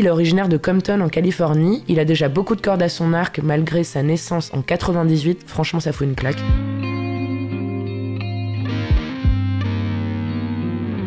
Il 0.01 0.07
est 0.07 0.09
originaire 0.09 0.49
de 0.49 0.57
Compton 0.57 0.99
en 1.01 1.09
Californie. 1.09 1.83
Il 1.87 1.99
a 1.99 2.05
déjà 2.05 2.27
beaucoup 2.27 2.55
de 2.55 2.61
cordes 2.61 2.81
à 2.81 2.89
son 2.89 3.13
arc 3.13 3.39
malgré 3.43 3.83
sa 3.83 4.01
naissance 4.01 4.49
en 4.51 4.63
98. 4.63 5.43
Franchement, 5.45 5.79
ça 5.79 5.91
fout 5.91 6.07
une 6.07 6.15
claque. 6.15 6.39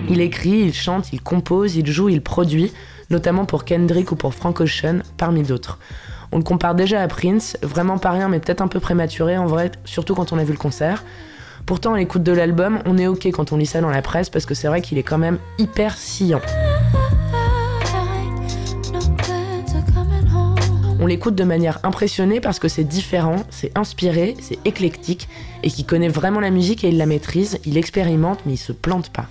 Il 0.08 0.20
écrit, 0.20 0.60
il 0.60 0.72
chante, 0.72 1.12
il 1.12 1.20
compose, 1.20 1.74
il 1.74 1.90
joue, 1.90 2.08
il 2.08 2.22
produit, 2.22 2.72
notamment 3.10 3.46
pour 3.46 3.64
Kendrick 3.64 4.12
ou 4.12 4.16
pour 4.16 4.32
Frank 4.32 4.60
Ocean, 4.60 5.00
parmi 5.16 5.42
d'autres. 5.42 5.80
On 6.30 6.38
le 6.38 6.44
compare 6.44 6.76
déjà 6.76 7.02
à 7.02 7.08
Prince, 7.08 7.58
vraiment 7.62 7.98
pas 7.98 8.12
rien, 8.12 8.28
mais 8.28 8.38
peut-être 8.38 8.62
un 8.62 8.68
peu 8.68 8.78
prématuré 8.78 9.36
en 9.36 9.46
vrai, 9.46 9.72
surtout 9.84 10.14
quand 10.14 10.32
on 10.32 10.38
a 10.38 10.44
vu 10.44 10.52
le 10.52 10.58
concert. 10.58 11.02
Pourtant, 11.66 11.94
à 11.94 11.98
l'écoute 11.98 12.22
de 12.22 12.32
l'album, 12.32 12.78
on 12.86 12.96
est 12.96 13.08
ok 13.08 13.26
quand 13.32 13.50
on 13.50 13.56
lit 13.56 13.66
ça 13.66 13.80
dans 13.80 13.90
la 13.90 14.02
presse 14.02 14.30
parce 14.30 14.46
que 14.46 14.54
c'est 14.54 14.68
vrai 14.68 14.82
qu'il 14.82 14.98
est 14.98 15.02
quand 15.02 15.18
même 15.18 15.38
hyper 15.58 15.96
sciant. 15.96 16.40
On 21.04 21.06
l'écoute 21.06 21.34
de 21.34 21.44
manière 21.44 21.80
impressionnée 21.82 22.40
parce 22.40 22.58
que 22.58 22.66
c'est 22.66 22.82
différent, 22.82 23.36
c'est 23.50 23.76
inspiré, 23.76 24.38
c'est 24.40 24.58
éclectique 24.64 25.28
et 25.62 25.68
qui 25.68 25.84
connaît 25.84 26.08
vraiment 26.08 26.40
la 26.40 26.48
musique 26.48 26.82
et 26.82 26.88
il 26.88 26.96
la 26.96 27.04
maîtrise, 27.04 27.58
il 27.66 27.76
expérimente 27.76 28.38
mais 28.46 28.54
il 28.54 28.56
se 28.56 28.72
plante 28.72 29.10
pas. 29.10 29.26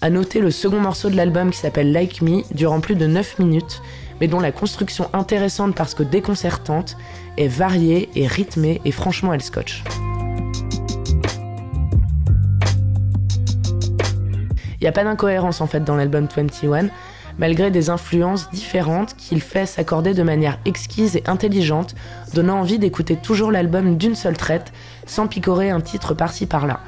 À 0.00 0.10
noter 0.10 0.38
le 0.38 0.52
second 0.52 0.78
morceau 0.78 1.10
de 1.10 1.16
l'album 1.16 1.50
qui 1.50 1.58
s'appelle 1.58 1.90
Like 1.90 2.22
Me, 2.22 2.42
durant 2.54 2.78
plus 2.78 2.94
de 2.94 3.08
9 3.08 3.40
minutes, 3.40 3.82
mais 4.20 4.28
dont 4.28 4.38
la 4.38 4.52
construction 4.52 5.10
intéressante 5.12 5.74
parce 5.74 5.94
que 5.94 6.04
déconcertante 6.04 6.96
est 7.36 7.48
variée 7.48 8.08
et 8.14 8.28
rythmée 8.28 8.80
et 8.84 8.92
franchement 8.92 9.34
elle 9.34 9.42
scotche. 9.42 9.82
Il 14.80 14.82
n'y 14.82 14.86
a 14.86 14.92
pas 14.92 15.02
d'incohérence 15.02 15.60
en 15.60 15.66
fait 15.66 15.82
dans 15.82 15.96
l'album 15.96 16.28
21, 16.32 16.90
malgré 17.38 17.70
des 17.70 17.90
influences 17.90 18.50
différentes 18.50 19.16
qu'il 19.16 19.40
fait 19.40 19.66
s'accorder 19.66 20.14
de 20.14 20.22
manière 20.22 20.58
exquise 20.64 21.16
et 21.16 21.24
intelligente, 21.26 21.94
donnant 22.34 22.60
envie 22.60 22.78
d'écouter 22.78 23.16
toujours 23.16 23.52
l'album 23.52 23.96
d'une 23.96 24.14
seule 24.14 24.36
traite, 24.36 24.72
sans 25.06 25.26
picorer 25.26 25.70
un 25.70 25.80
titre 25.80 26.14
par-ci 26.14 26.46
par-là. 26.46 26.80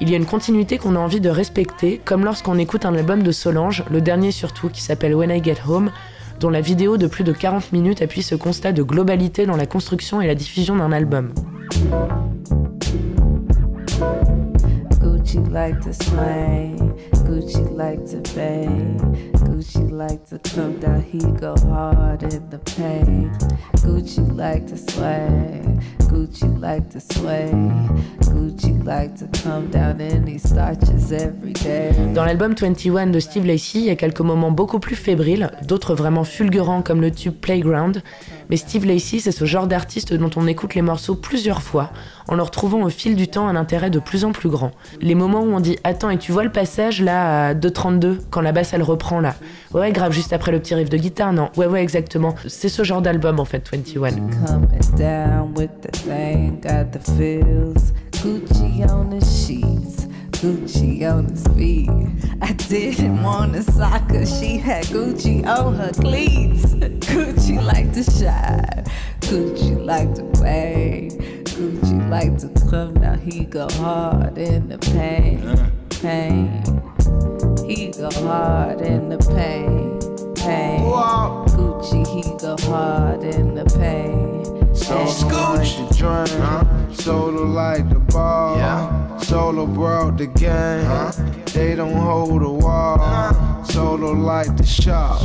Il 0.00 0.08
y 0.08 0.14
a 0.14 0.16
une 0.16 0.26
continuité 0.26 0.78
qu'on 0.78 0.96
a 0.96 0.98
envie 0.98 1.20
de 1.20 1.28
respecter, 1.28 2.00
comme 2.04 2.24
lorsqu'on 2.24 2.58
écoute 2.58 2.86
un 2.86 2.94
album 2.94 3.22
de 3.22 3.32
Solange, 3.32 3.84
le 3.90 4.00
dernier 4.00 4.30
surtout, 4.30 4.70
qui 4.70 4.80
s'appelle 4.80 5.14
When 5.14 5.30
I 5.30 5.44
Get 5.44 5.58
Home, 5.68 5.90
dont 6.40 6.48
la 6.48 6.62
vidéo 6.62 6.96
de 6.96 7.06
plus 7.06 7.22
de 7.22 7.32
40 7.32 7.72
minutes 7.72 8.00
appuie 8.00 8.22
ce 8.22 8.34
constat 8.34 8.72
de 8.72 8.82
globalité 8.82 9.44
dans 9.44 9.56
la 9.56 9.66
construction 9.66 10.22
et 10.22 10.26
la 10.26 10.34
diffusion 10.34 10.74
d'un 10.74 10.90
album. 10.90 11.34
Gucci 17.30 17.62
like 19.92 20.24
to 20.26 20.38
come 20.54 20.78
down, 20.80 21.02
he 21.02 21.18
go 21.38 21.54
hard 21.68 22.22
in 22.22 22.48
the 22.50 22.58
pain. 22.76 23.30
Gucci 23.76 24.20
like 24.36 24.66
to 24.66 24.76
sway. 24.76 25.62
Gucci 26.08 26.48
like 26.60 26.88
to 26.90 26.98
sway. 26.98 27.50
Gucci 28.20 28.84
like 28.84 29.14
to 29.16 29.28
come 29.42 29.70
down 29.70 30.00
and 30.00 30.28
he 30.28 30.38
starches 30.38 31.12
every 31.12 31.52
day. 31.52 31.92
Dans 32.14 32.24
l'album 32.24 32.54
21 32.54 33.08
de 33.08 33.20
Steve 33.20 33.46
Lacy, 33.46 33.78
il 33.78 33.84
y 33.84 33.90
a 33.90 33.96
quelques 33.96 34.20
moments 34.20 34.50
beaucoup 34.50 34.80
plus 34.80 34.96
fébriles, 34.96 35.50
d'autres 35.68 35.94
vraiment 35.94 36.24
fulgurants 36.24 36.82
comme 36.82 37.00
le 37.00 37.12
tube 37.12 37.34
Playground. 37.34 38.02
Mais 38.50 38.56
Steve 38.56 38.84
Lacy, 38.84 39.20
c'est 39.20 39.32
ce 39.32 39.44
genre 39.44 39.68
d'artiste 39.68 40.12
dont 40.12 40.30
on 40.36 40.46
écoute 40.48 40.74
les 40.74 40.82
morceaux 40.82 41.14
plusieurs 41.14 41.62
fois, 41.62 41.90
en 42.26 42.34
leur 42.34 42.50
trouvant 42.50 42.82
au 42.82 42.88
fil 42.88 43.14
du 43.14 43.28
temps 43.28 43.46
un 43.46 43.54
intérêt 43.54 43.90
de 43.90 44.00
plus 44.00 44.24
en 44.24 44.32
plus 44.32 44.48
grand. 44.48 44.72
Les 45.00 45.14
moments 45.14 45.42
où 45.42 45.52
on 45.54 45.60
dit 45.60 45.78
Attends, 45.84 46.10
et 46.10 46.18
tu 46.18 46.32
vois 46.32 46.42
le 46.42 46.50
passage 46.50 47.00
là 47.00 47.48
à 47.48 47.54
2.32, 47.54 48.18
quand 48.30 48.40
la 48.40 48.50
basse 48.52 48.72
elle 48.72 48.82
reprend 48.82 49.20
là 49.20 49.36
Ouais, 49.72 49.92
grave, 49.92 50.12
juste 50.12 50.32
après 50.32 50.50
le 50.50 50.58
petit 50.58 50.74
riff 50.74 50.90
de 50.90 50.96
guitare, 50.96 51.32
non 51.32 51.48
Ouais, 51.56 51.66
ouais, 51.66 51.82
exactement. 51.82 52.34
C'est 52.48 52.68
ce 52.68 52.82
genre 52.82 53.02
d'album 53.02 53.38
en 53.38 53.44
fait, 53.44 53.68
21. 53.70 54.10
Gucci 58.22 58.84
on 58.88 59.08
the 59.08 59.24
sheets. 59.24 59.99
Gucci 60.40 61.02
on 61.02 61.26
his 61.26 61.46
feet. 61.48 61.90
I 62.40 62.54
didn't 62.54 63.22
want 63.22 63.54
a 63.56 63.62
cause 64.08 64.40
she 64.40 64.56
had 64.56 64.86
Gucci 64.86 65.44
on 65.44 65.74
her 65.74 65.92
cleats. 65.92 66.64
Gucci 66.72 67.62
like 67.62 67.92
to 67.92 68.02
shine. 68.02 68.84
Gucci 69.20 69.84
like 69.84 70.14
to 70.14 70.24
wave. 70.40 71.12
Gucci 71.44 72.08
like 72.08 72.38
to 72.38 72.48
come 72.70 72.94
now 72.94 73.16
he 73.16 73.44
go 73.44 73.68
hard 73.72 74.38
in 74.38 74.70
the 74.70 74.78
pain. 74.78 75.42
Pain. 76.00 76.62
He 77.68 77.88
go 77.90 78.10
hard 78.26 78.80
in 78.80 79.10
the 79.10 79.18
pain. 79.18 80.00
Pain. 80.36 80.80
Gucci 81.50 82.06
he 82.06 82.22
go 82.38 82.56
hard 82.66 83.24
in 83.24 83.54
the 83.56 83.66
pain. 83.78 84.39
So 84.90 85.06
Scooch. 85.06 85.88
the 85.88 85.94
drain. 85.94 86.42
Huh? 86.42 86.92
Solo 86.92 87.44
like 87.44 87.88
the 87.90 88.00
ball. 88.00 88.56
Yeah. 88.56 89.18
Solo 89.18 89.64
brought 89.64 90.18
the 90.18 90.26
game. 90.26 90.84
Huh? 90.84 91.12
They 91.54 91.76
don't 91.76 91.94
hold 91.94 92.42
the 92.42 92.50
wall. 92.50 92.96
Nah. 92.96 93.62
Solo 93.62 94.10
like 94.10 94.56
the 94.56 94.66
shop. 94.66 95.20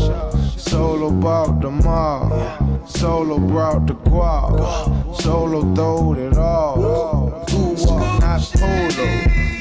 Solo 0.55 1.09
bought 1.09 1.61
the 1.61 1.71
mall. 1.71 2.29
Yeah. 2.29 2.85
Solo 2.85 3.39
brought 3.39 3.87
the 3.87 3.95
guap. 3.95 5.19
Solo 5.19 5.73
throwed 5.73 6.19
it 6.19 6.37
all. 6.37 7.43
Who 7.49 7.73
walk, 7.87 8.21
not 8.21 8.41
polo. 8.53 9.07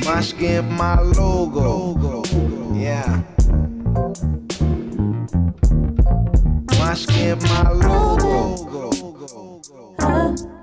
My 0.04 0.20
skin, 0.20 0.70
my 0.70 1.00
logo. 1.00 2.24
Yeah. 2.74 3.22
My 6.78 6.92
skin, 6.92 7.38
my 7.38 7.70
logo 7.70 8.63
uh 10.04 10.53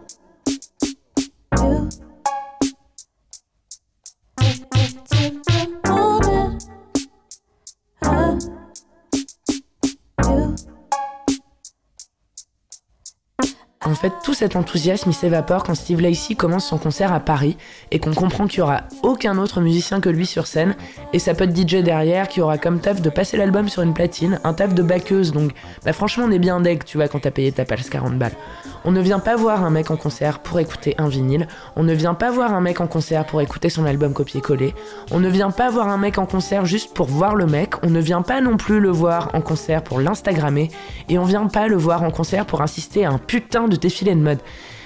En 13.92 13.96
fait, 13.96 14.14
tout 14.24 14.34
cet 14.34 14.56
enthousiasme, 14.56 15.10
il 15.10 15.14
s'évapore 15.14 15.66
quand 15.66 15.76
Steve 15.76 16.00
Lacy 16.00 16.38
commence 16.38 16.66
son 16.66 16.78
concert 16.78 17.12
à 17.12 17.20
Paris 17.20 17.58
et 17.92 18.00
qu'on 18.00 18.14
comprend 18.14 18.48
qu'il 18.48 18.60
n'y 18.60 18.64
aura 18.64 18.84
aucun 19.04 19.38
autre 19.38 19.60
musicien 19.60 20.00
que 20.00 20.08
lui 20.08 20.26
sur 20.26 20.48
scène 20.48 20.76
et 21.12 21.20
sa 21.20 21.34
pote 21.34 21.54
DJ 21.54 21.84
derrière 21.84 22.30
qui 22.30 22.40
aura 22.40 22.58
comme 22.58 22.80
taf 22.80 23.02
de 23.02 23.10
passer 23.10 23.36
l'album 23.36 23.68
sur 23.68 23.82
une 23.82 23.94
platine, 23.94 24.40
un 24.46 24.54
taf 24.54 24.74
de 24.74 24.82
backeuse. 24.82 25.34
Donc, 25.34 25.52
bah 25.84 25.92
franchement, 25.92 26.24
on 26.26 26.32
est 26.32 26.40
bien 26.40 26.62
deg, 26.62 26.86
tu 26.86 26.96
vois, 26.96 27.10
quand 27.10 27.20
t'as 27.20 27.32
payé 27.32 27.52
ta 27.52 27.66
passe 27.66 27.90
40 27.90 28.18
balles. 28.18 28.32
On 28.84 28.92
ne 28.92 29.02
vient 29.02 29.20
pas 29.20 29.36
voir 29.36 29.64
un 29.64 29.70
mec 29.70 29.92
en 29.92 29.98
concert 29.98 30.40
pour 30.40 30.60
écouter 30.60 30.96
un 30.98 31.08
vinyle. 31.08 31.48
On 31.76 31.84
ne 31.84 31.94
vient 31.94 32.16
pas 32.16 32.32
voir 32.32 32.54
un 32.54 32.62
mec 32.62 32.82
en 32.82 32.88
concert 32.88 33.26
pour 33.26 33.42
écouter 33.42 33.70
son 33.70 33.86
album 33.86 34.14
copié-collé. 34.14 34.74
On 35.12 35.20
ne 35.20 35.30
vient 35.30 35.52
pas 35.52 35.70
voir 35.70 35.90
un 35.90 35.98
mec 35.98 36.18
en 36.18 36.26
concert 36.26 36.66
juste 36.66 36.94
pour 36.94 37.06
voir 37.06 37.36
le 37.36 37.46
mec. 37.46 37.74
On 37.84 37.90
ne 37.90 38.00
vient 38.00 38.24
pas 38.24 38.42
non 38.42 38.58
plus 38.58 38.80
le 38.80 38.90
voir 38.90 39.30
en 39.34 39.42
concert 39.42 39.84
pour 39.84 40.00
l'Instagrammer. 40.00 40.72
Et 41.10 41.20
on 41.20 41.26
vient 41.26 41.46
pas 41.46 41.68
le 41.68 41.76
voir 41.76 42.02
en 42.02 42.10
concert 42.10 42.46
pour 42.48 42.62
assister 42.62 43.06
à 43.06 43.12
un 43.12 43.20
putain 43.20 43.68
de 43.68 43.76
défilé 43.82 44.16
de 44.16 44.22
mode. 44.22 44.40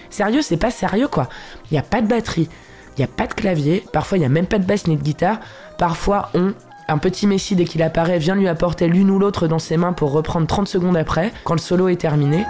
Sérieux, 0.10 0.42
c'est 0.42 0.58
pas 0.58 0.72
sérieux 0.72 1.08
quoi. 1.08 1.30
Il 1.70 1.76
y 1.76 1.78
a 1.78 1.84
pas 1.84 2.02
de 2.02 2.08
batterie. 2.08 2.50
Il 2.98 3.02
n'y 3.02 3.06
a 3.06 3.10
pas 3.10 3.28
de 3.28 3.34
clavier, 3.34 3.84
parfois 3.92 4.18
il 4.18 4.22
n'y 4.22 4.26
a 4.26 4.30
même 4.30 4.48
pas 4.48 4.58
de 4.58 4.66
basse 4.66 4.88
ni 4.88 4.96
de 4.96 5.04
guitare, 5.04 5.40
parfois 5.78 6.30
on, 6.34 6.54
un 6.88 6.98
petit 6.98 7.28
Messi 7.28 7.56
dès 7.56 7.66
qu'il 7.66 7.82
apparaît 7.82 8.20
vient 8.20 8.36
lui 8.36 8.48
apporter 8.48 8.88
l'une 8.88 9.10
ou 9.10 9.20
l'autre 9.20 9.48
dans 9.48 9.60
ses 9.60 9.76
mains 9.76 9.92
pour 9.92 10.12
reprendre 10.12 10.48
30 10.48 10.68
secondes 10.68 10.96
après, 10.96 11.34
quand 11.44 11.56
le 11.56 11.60
solo 11.60 11.90
est 11.90 11.96
terminé. 11.96 12.46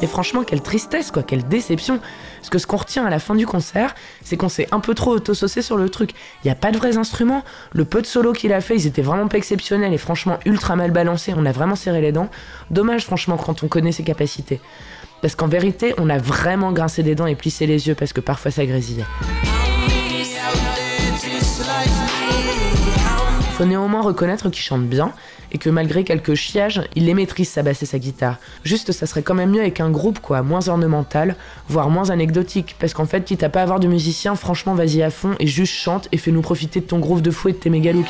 Et 0.00 0.06
franchement, 0.06 0.44
quelle 0.44 0.62
tristesse, 0.62 1.10
quoi, 1.10 1.22
quelle 1.24 1.46
déception. 1.48 1.98
Parce 2.48 2.62
que 2.62 2.62
ce 2.62 2.66
qu'on 2.66 2.78
retient 2.78 3.04
à 3.04 3.10
la 3.10 3.18
fin 3.18 3.34
du 3.34 3.46
concert, 3.46 3.94
c'est 4.24 4.38
qu'on 4.38 4.48
s'est 4.48 4.68
un 4.72 4.80
peu 4.80 4.94
trop 4.94 5.10
auto-saucé 5.10 5.60
sur 5.60 5.76
le 5.76 5.90
truc. 5.90 6.12
Il 6.42 6.46
n'y 6.46 6.50
a 6.50 6.54
pas 6.54 6.70
de 6.70 6.78
vrais 6.78 6.96
instruments. 6.96 7.44
Le 7.72 7.84
peu 7.84 8.00
de 8.00 8.06
solo 8.06 8.32
qu'il 8.32 8.54
a 8.54 8.62
fait, 8.62 8.74
ils 8.74 8.86
étaient 8.86 9.02
vraiment 9.02 9.28
pas 9.28 9.36
exceptionnels 9.36 9.92
et 9.92 9.98
franchement 9.98 10.38
ultra 10.46 10.74
mal 10.74 10.90
balancés. 10.90 11.34
On 11.36 11.44
a 11.44 11.52
vraiment 11.52 11.76
serré 11.76 12.00
les 12.00 12.10
dents. 12.10 12.30
Dommage, 12.70 13.04
franchement, 13.04 13.36
quand 13.36 13.62
on 13.62 13.68
connaît 13.68 13.92
ses 13.92 14.02
capacités. 14.02 14.62
Parce 15.20 15.34
qu'en 15.34 15.46
vérité, 15.46 15.92
on 15.98 16.08
a 16.08 16.16
vraiment 16.16 16.72
grincé 16.72 17.02
des 17.02 17.14
dents 17.14 17.26
et 17.26 17.34
plissé 17.34 17.66
les 17.66 17.86
yeux 17.86 17.94
parce 17.94 18.14
que 18.14 18.22
parfois 18.22 18.50
ça 18.50 18.64
grésillait. 18.64 19.04
Faut 23.58 23.66
néanmoins 23.66 24.00
reconnaître 24.00 24.48
qu'il 24.48 24.62
chante 24.62 24.86
bien 24.86 25.12
et 25.52 25.58
que 25.58 25.70
malgré 25.70 26.04
quelques 26.04 26.34
chiages, 26.34 26.82
il 26.94 27.06
les 27.06 27.14
maîtrise 27.14 27.48
sa 27.48 27.62
basse 27.62 27.82
et 27.82 27.86
sa 27.86 27.98
guitare. 27.98 28.36
Juste, 28.64 28.92
ça 28.92 29.06
serait 29.06 29.22
quand 29.22 29.34
même 29.34 29.50
mieux 29.50 29.60
avec 29.60 29.80
un 29.80 29.90
groupe, 29.90 30.20
quoi, 30.20 30.42
moins 30.42 30.68
ornemental, 30.68 31.36
voire 31.68 31.90
moins 31.90 32.10
anecdotique, 32.10 32.76
parce 32.78 32.94
qu'en 32.94 33.06
fait, 33.06 33.24
quitte 33.24 33.42
à 33.42 33.48
pas 33.48 33.62
avoir 33.62 33.80
de 33.80 33.88
musicien, 33.88 34.34
franchement, 34.34 34.74
vas-y 34.74 35.02
à 35.02 35.10
fond 35.10 35.34
et 35.38 35.46
juste 35.46 35.74
chante 35.74 36.08
et 36.12 36.18
fais-nous 36.18 36.42
profiter 36.42 36.80
de 36.80 36.86
ton 36.86 36.98
groove 36.98 37.22
de 37.22 37.30
fou 37.30 37.48
et 37.48 37.52
de 37.52 37.58
tes 37.58 37.70
méga 37.70 37.92
looks. 37.92 38.06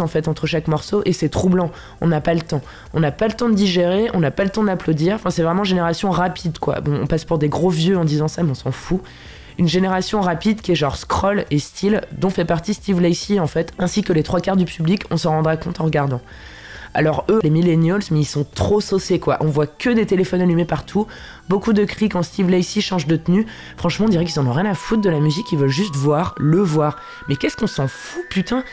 En 0.00 0.06
fait 0.06 0.28
entre 0.28 0.46
chaque 0.46 0.68
morceau 0.68 1.02
et 1.04 1.12
c'est 1.12 1.28
troublant. 1.28 1.70
On 2.00 2.08
n'a 2.08 2.20
pas 2.20 2.34
le 2.34 2.40
temps. 2.40 2.62
On 2.94 3.00
n'a 3.00 3.12
pas 3.12 3.28
le 3.28 3.34
temps 3.34 3.48
de 3.48 3.54
digérer, 3.54 4.08
on 4.14 4.20
n'a 4.20 4.30
pas 4.30 4.44
le 4.44 4.50
temps 4.50 4.64
d'applaudir. 4.64 5.16
Enfin, 5.16 5.30
c'est 5.30 5.42
vraiment 5.42 5.64
génération 5.64 6.10
rapide 6.10 6.58
quoi. 6.58 6.80
Bon, 6.80 6.98
on 7.02 7.06
passe 7.06 7.24
pour 7.24 7.38
des 7.38 7.48
gros 7.48 7.70
vieux 7.70 7.96
en 7.96 8.04
disant 8.04 8.28
ça, 8.28 8.42
mais 8.42 8.50
on 8.50 8.54
s'en 8.54 8.72
fout. 8.72 9.00
Une 9.58 9.68
génération 9.68 10.20
rapide 10.20 10.60
qui 10.60 10.72
est 10.72 10.76
genre 10.76 10.96
scroll 10.96 11.46
et 11.50 11.58
style, 11.58 12.02
dont 12.12 12.28
fait 12.28 12.44
partie 12.44 12.74
Steve 12.74 13.00
Lacey 13.00 13.38
en 13.38 13.46
fait, 13.46 13.72
ainsi 13.78 14.02
que 14.02 14.12
les 14.12 14.22
trois 14.22 14.40
quarts 14.40 14.56
du 14.56 14.66
public, 14.66 15.04
on 15.10 15.16
s'en 15.16 15.30
rendra 15.30 15.56
compte 15.56 15.80
en 15.80 15.84
regardant. 15.84 16.20
Alors 16.92 17.26
eux, 17.28 17.40
les 17.42 17.50
millennials, 17.50 18.00
mais 18.10 18.20
ils 18.20 18.26
sont 18.26 18.46
trop 18.54 18.80
saucés 18.80 19.18
quoi. 19.18 19.36
On 19.40 19.46
voit 19.46 19.66
que 19.66 19.90
des 19.90 20.06
téléphones 20.06 20.40
allumés 20.40 20.64
partout, 20.64 21.06
beaucoup 21.48 21.74
de 21.74 21.84
cris 21.84 22.08
quand 22.08 22.22
Steve 22.22 22.48
Lacey 22.50 22.80
change 22.80 23.06
de 23.06 23.16
tenue. 23.16 23.46
Franchement, 23.76 24.06
on 24.06 24.08
dirait 24.08 24.24
qu'ils 24.24 24.40
en 24.40 24.46
ont 24.46 24.52
rien 24.52 24.64
à 24.64 24.74
foutre 24.74 25.02
de 25.02 25.10
la 25.10 25.20
musique, 25.20 25.52
ils 25.52 25.58
veulent 25.58 25.68
juste 25.68 25.94
voir, 25.94 26.34
le 26.38 26.60
voir. 26.60 26.98
Mais 27.28 27.36
qu'est-ce 27.36 27.56
qu'on 27.56 27.66
s'en 27.66 27.86
fout, 27.86 28.24
putain? 28.30 28.64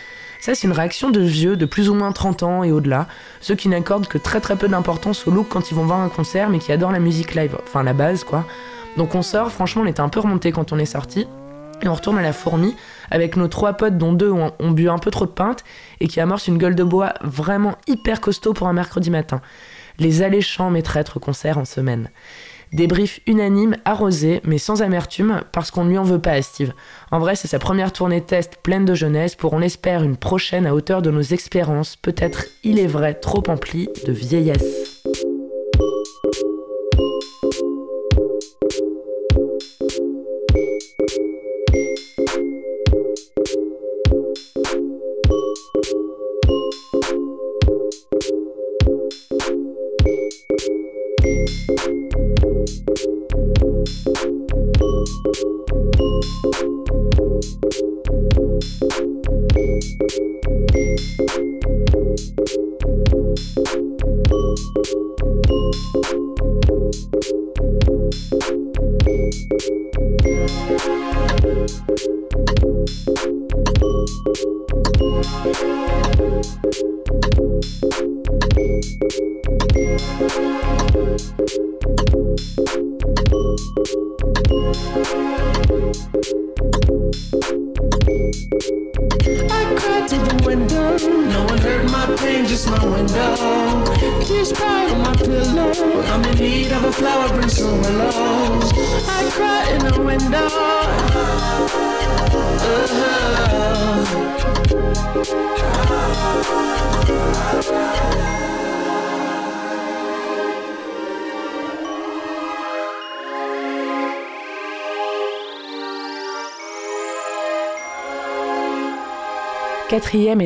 Ça, 0.44 0.54
c'est 0.56 0.68
une 0.68 0.74
réaction 0.74 1.10
de 1.10 1.22
vieux 1.22 1.56
de 1.56 1.66
plus 1.66 1.88
ou 1.88 1.94
moins 1.94 2.12
30 2.12 2.44
ans 2.44 2.64
et 2.66 2.74
au-delà, 2.74 3.08
ceux 3.40 3.56
qui 3.56 3.70
n'accordent 3.70 4.10
que 4.10 4.18
très 4.18 4.42
très 4.42 4.58
peu 4.58 4.68
d'importance 4.68 5.26
au 5.26 5.32
look 5.32 5.48
quand 5.48 5.72
ils 5.72 5.74
vont 5.74 5.86
voir 5.86 6.02
un 6.02 6.10
concert, 6.10 6.50
mais 6.50 6.60
qui 6.60 6.74
adorent 6.74 6.92
la 6.92 7.00
musique 7.00 7.34
live, 7.34 7.58
enfin 7.64 7.82
la 7.82 7.94
base 7.94 8.26
quoi. 8.26 8.46
Donc 8.98 9.16
on 9.16 9.22
sort, 9.22 9.54
franchement, 9.54 9.84
on 9.84 9.86
était 9.86 10.02
un 10.02 10.10
peu 10.10 10.20
remonté 10.20 10.52
quand 10.52 10.74
on 10.74 10.80
est 10.80 10.86
sorti. 10.86 11.28
Et 11.82 11.88
on 11.88 11.94
retourne 11.94 12.18
à 12.18 12.22
la 12.22 12.34
fourmi 12.34 12.76
avec 13.10 13.38
nos 13.38 13.48
trois 13.48 13.72
potes, 13.72 13.98
dont 13.98 14.12
deux 14.12 14.32
ont, 14.32 14.52
bu 14.72 14.90
un 14.90 14.98
peu 14.98 15.12
trop 15.12 15.26
de 15.26 15.32
pinte 15.32 15.64
et 16.02 16.10
qui 16.10 16.20
amorcent 16.20 16.50
une 16.50 16.58
gueule 16.58 16.76
de 16.76 16.84
bois 16.84 17.14
vraiment 17.22 17.76
hyper 17.88 18.20
costaud 18.20 18.52
pour 18.52 18.68
un 18.68 18.74
mercredi 18.74 19.12
matin. 19.12 19.40
Les 19.98 20.24
alléchants 20.24 20.70
maîtres 20.70 21.20
concerts 21.22 21.58
en 21.58 21.64
semaine. 21.64 22.10
Débrief 22.74 23.20
unanime, 23.28 23.78
arrosé, 23.86 24.42
mais 24.44 24.58
sans 24.58 24.82
amertume, 24.82 25.42
parce 25.52 25.70
qu'on 25.70 25.84
ne 25.84 25.90
lui 25.90 25.98
en 25.98 26.04
veut 26.04 26.20
pas 26.20 26.32
à 26.32 26.42
Steve. 26.42 26.74
En 27.12 27.20
vrai, 27.20 27.36
c'est 27.36 27.48
sa 27.48 27.60
première 27.60 27.94
tournée 27.94 28.22
test 28.22 28.58
pleine 28.64 28.86
de 28.86 28.96
jeunesse 28.96 29.36
pour, 29.36 29.54
on 29.54 29.62
espère, 29.62 30.04
une 30.04 30.18
prochaine 30.18 30.66
à 30.66 30.74
hauteur 30.74 31.04
de 31.04 31.12
nos 31.12 31.22
espérances, 31.22 31.96
peut-être, 31.96 32.46
il 32.64 32.80
est 32.80 32.88
vrai, 32.88 33.14
trop 33.14 33.44
emplie 33.48 33.90
de 34.08 34.12
vieillesse. 34.12 34.93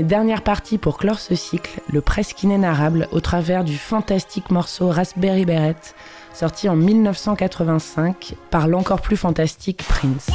Dernière 0.07 0.41
partie 0.41 0.77
pour 0.77 0.97
clore 0.97 1.19
ce 1.19 1.35
cycle, 1.35 1.81
le 1.91 2.01
presque 2.01 2.41
inénarrable 2.41 3.07
au 3.11 3.19
travers 3.19 3.63
du 3.63 3.77
fantastique 3.77 4.49
morceau 4.49 4.89
Raspberry 4.89 5.45
Beret, 5.45 5.75
sorti 6.33 6.69
en 6.69 6.75
1985 6.75 8.35
par 8.49 8.67
l'encore 8.67 9.01
plus 9.01 9.17
fantastique 9.17 9.83
Prince. 9.87 10.26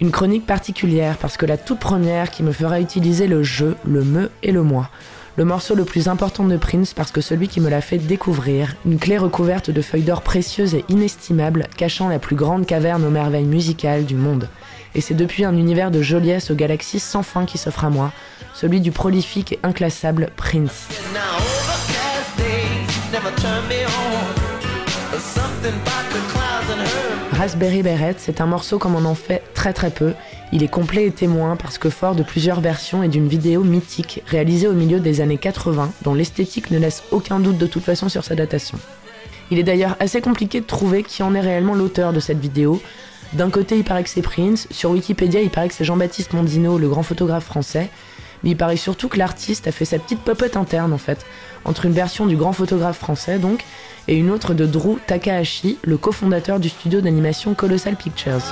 Une 0.00 0.10
chronique 0.10 0.46
particulière 0.46 1.16
parce 1.18 1.36
que 1.36 1.46
la 1.46 1.56
toute 1.56 1.78
première 1.78 2.30
qui 2.30 2.42
me 2.42 2.52
fera 2.52 2.80
utiliser 2.80 3.26
le 3.26 3.42
je, 3.42 3.66
le 3.84 4.04
me 4.04 4.30
et 4.42 4.52
le 4.52 4.62
moi. 4.62 4.90
Le 5.36 5.44
morceau 5.44 5.74
le 5.74 5.84
plus 5.84 6.06
important 6.06 6.44
de 6.44 6.56
Prince 6.56 6.94
parce 6.94 7.10
que 7.10 7.20
celui 7.20 7.48
qui 7.48 7.60
me 7.60 7.68
l'a 7.68 7.80
fait 7.80 7.98
découvrir, 7.98 8.76
une 8.86 8.98
clé 8.98 9.18
recouverte 9.18 9.70
de 9.70 9.82
feuilles 9.82 10.02
d'or 10.02 10.22
précieuses 10.22 10.74
et 10.74 10.84
inestimables 10.88 11.66
cachant 11.76 12.08
la 12.08 12.20
plus 12.20 12.36
grande 12.36 12.66
caverne 12.66 13.04
aux 13.04 13.10
merveilles 13.10 13.44
musicales 13.44 14.04
du 14.04 14.14
monde. 14.14 14.48
Et 14.94 15.00
c'est 15.00 15.14
depuis 15.14 15.44
un 15.44 15.56
univers 15.56 15.90
de 15.90 16.02
joliesse 16.02 16.52
aux 16.52 16.54
galaxies 16.54 17.00
sans 17.00 17.24
fin 17.24 17.46
qui 17.46 17.58
s'offre 17.58 17.84
à 17.84 17.90
moi, 17.90 18.12
celui 18.54 18.80
du 18.80 18.92
prolifique 18.92 19.54
et 19.54 19.58
inclassable 19.64 20.30
Prince. 20.36 20.86
Raspberry 27.34 27.82
Beret, 27.82 28.14
c'est 28.18 28.40
un 28.40 28.46
morceau 28.46 28.78
comme 28.78 28.94
on 28.94 29.04
en 29.04 29.16
fait 29.16 29.42
très 29.54 29.72
très 29.72 29.90
peu. 29.90 30.14
Il 30.52 30.62
est 30.62 30.68
complet 30.68 31.06
et 31.06 31.10
témoin 31.10 31.56
parce 31.56 31.78
que 31.78 31.90
fort 31.90 32.14
de 32.14 32.22
plusieurs 32.22 32.60
versions 32.60 33.02
et 33.02 33.08
d'une 33.08 33.26
vidéo 33.26 33.64
mythique 33.64 34.22
réalisée 34.24 34.68
au 34.68 34.72
milieu 34.72 35.00
des 35.00 35.20
années 35.20 35.36
80 35.36 35.90
dont 36.02 36.14
l'esthétique 36.14 36.70
ne 36.70 36.78
laisse 36.78 37.02
aucun 37.10 37.40
doute 37.40 37.58
de 37.58 37.66
toute 37.66 37.82
façon 37.82 38.08
sur 38.08 38.22
sa 38.22 38.36
datation. 38.36 38.78
Il 39.50 39.58
est 39.58 39.64
d'ailleurs 39.64 39.96
assez 39.98 40.20
compliqué 40.20 40.60
de 40.60 40.64
trouver 40.64 41.02
qui 41.02 41.24
en 41.24 41.34
est 41.34 41.40
réellement 41.40 41.74
l'auteur 41.74 42.12
de 42.12 42.20
cette 42.20 42.38
vidéo. 42.38 42.80
D'un 43.32 43.50
côté, 43.50 43.76
il 43.76 43.84
paraît 43.84 44.04
que 44.04 44.10
c'est 44.10 44.22
Prince, 44.22 44.68
sur 44.70 44.92
Wikipédia, 44.92 45.40
il 45.40 45.50
paraît 45.50 45.66
que 45.66 45.74
c'est 45.74 45.84
Jean-Baptiste 45.84 46.34
Mondino, 46.34 46.78
le 46.78 46.88
grand 46.88 47.02
photographe 47.02 47.46
français, 47.46 47.90
mais 48.44 48.50
il 48.50 48.56
paraît 48.56 48.76
surtout 48.76 49.08
que 49.08 49.18
l'artiste 49.18 49.66
a 49.66 49.72
fait 49.72 49.84
sa 49.84 49.98
petite 49.98 50.20
popote 50.20 50.56
interne 50.56 50.92
en 50.92 50.98
fait, 50.98 51.26
entre 51.64 51.86
une 51.86 51.92
version 51.92 52.26
du 52.26 52.36
grand 52.36 52.52
photographe 52.52 52.98
français 52.98 53.40
donc, 53.40 53.64
et 54.08 54.16
une 54.16 54.30
autre 54.30 54.54
de 54.54 54.66
Drew 54.66 54.98
Takahashi, 55.06 55.78
le 55.82 55.96
cofondateur 55.96 56.60
du 56.60 56.68
studio 56.68 57.00
d'animation 57.00 57.54
Colossal 57.54 57.96
Pictures. 57.96 58.42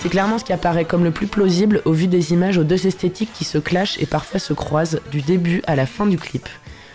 C'est 0.00 0.08
clairement 0.08 0.38
ce 0.38 0.44
qui 0.44 0.52
apparaît 0.52 0.84
comme 0.84 1.04
le 1.04 1.10
plus 1.10 1.26
plausible 1.26 1.80
au 1.84 1.92
vu 1.92 2.06
des 2.06 2.32
images 2.32 2.58
aux 2.58 2.64
deux 2.64 2.86
esthétiques 2.86 3.32
qui 3.32 3.44
se 3.44 3.58
clashent 3.58 3.98
et 4.00 4.06
parfois 4.06 4.40
se 4.40 4.52
croisent 4.52 5.00
du 5.10 5.22
début 5.22 5.62
à 5.66 5.76
la 5.76 5.86
fin 5.86 6.06
du 6.06 6.18
clip. 6.18 6.48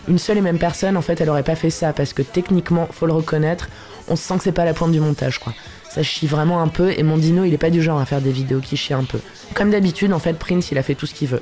Une 0.08 0.18
seule 0.18 0.38
et 0.38 0.42
même 0.42 0.60
personne, 0.60 0.98
en 0.98 1.02
fait, 1.02 1.20
elle 1.22 1.30
aurait 1.30 1.44
pas 1.44 1.56
fait 1.56 1.70
ça 1.70 1.94
parce 1.94 2.14
que 2.14 2.22
techniquement, 2.22 2.88
faut 2.92 3.06
le 3.06 3.14
reconnaître, 3.14 3.70
on 4.08 4.16
sent 4.16 4.38
que 4.38 4.44
c'est 4.44 4.52
pas 4.52 4.66
la 4.66 4.74
pointe 4.74 4.92
du 4.92 5.00
montage, 5.00 5.40
quoi 5.40 5.54
ça 5.98 6.04
chie 6.04 6.28
vraiment 6.28 6.62
un 6.62 6.68
peu 6.68 6.92
et 6.96 7.02
mon 7.02 7.18
dino 7.18 7.44
il 7.44 7.54
est 7.56 7.58
pas 7.58 7.72
du 7.72 7.82
genre 7.82 8.00
à 8.00 8.06
faire 8.06 8.22
des 8.22 8.32
vidéos 8.32 8.60
qui 8.60 8.78
chient 8.78 8.94
un 8.94 9.04
peu. 9.04 9.20
Comme 9.56 9.72
d'habitude 9.72 10.14
en 10.14 10.20
fait 10.20 10.38
Prince 10.38 10.70
il 10.72 10.78
a 10.78 10.84
fait 10.84 10.94
tout 10.94 11.08
ce 11.08 11.16
qu'il 11.16 11.28
veut, 11.28 11.42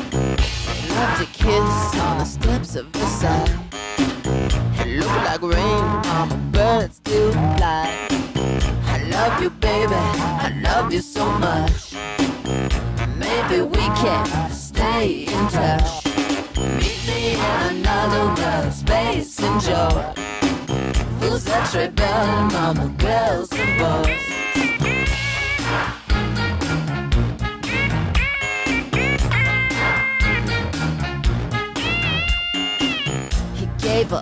Loved 0.95 1.21
to 1.21 1.25
kiss 1.31 1.95
on 2.01 2.17
the 2.19 2.25
steps 2.25 2.75
of 2.75 2.87
Versailles. 2.87 3.59
It 4.79 4.99
looked 4.99 5.23
like 5.25 5.41
rain 5.41 5.83
on 6.17 6.29
the 6.29 6.35
birds 6.51 6.99
do 6.99 7.31
fly. 7.31 8.07
I 8.85 9.03
love 9.09 9.41
you, 9.41 9.49
baby. 9.49 9.93
I 9.95 10.51
love 10.63 10.93
you 10.93 11.01
so 11.01 11.25
much. 11.39 11.93
Maybe 13.17 13.61
we 13.61 13.85
can 14.01 14.51
stay 14.51 15.23
in 15.23 15.47
touch. 15.47 16.05
Meet 16.57 17.01
me 17.07 17.33
in 17.33 17.77
another 17.77 18.25
world, 18.41 18.73
space 18.73 19.39
and 19.39 19.61
joy. 19.61 20.13
Fools 21.19 21.45
that 21.45 21.73
rebel 21.73 22.55
on 22.57 22.75
the 22.75 22.89
girls 22.97 23.49
and 23.53 23.79
boys. 23.79 24.31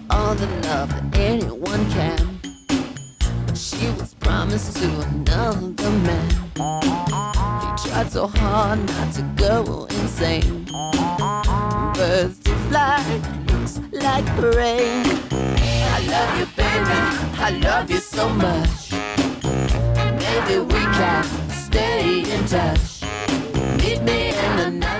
All 0.09 0.35
the 0.35 0.45
love 0.67 0.89
that 0.89 1.17
anyone 1.17 1.89
can. 1.89 2.39
But 3.45 3.57
she 3.57 3.87
was 3.97 4.13
promised 4.13 4.75
to 4.77 4.87
another 5.07 5.89
man. 5.89 6.29
He 6.55 7.89
tried 7.89 8.11
so 8.11 8.27
hard 8.27 8.79
not 8.85 9.13
to 9.13 9.21
go 9.37 9.85
insane. 9.85 10.65
Looks 11.95 12.39
like 13.91 14.27
rain. 14.53 15.05
I 15.31 15.99
love 16.11 16.39
you, 16.39 16.45
baby. 16.57 16.99
I 17.39 17.51
love 17.63 17.89
you 17.89 17.99
so 17.99 18.27
much. 18.29 18.89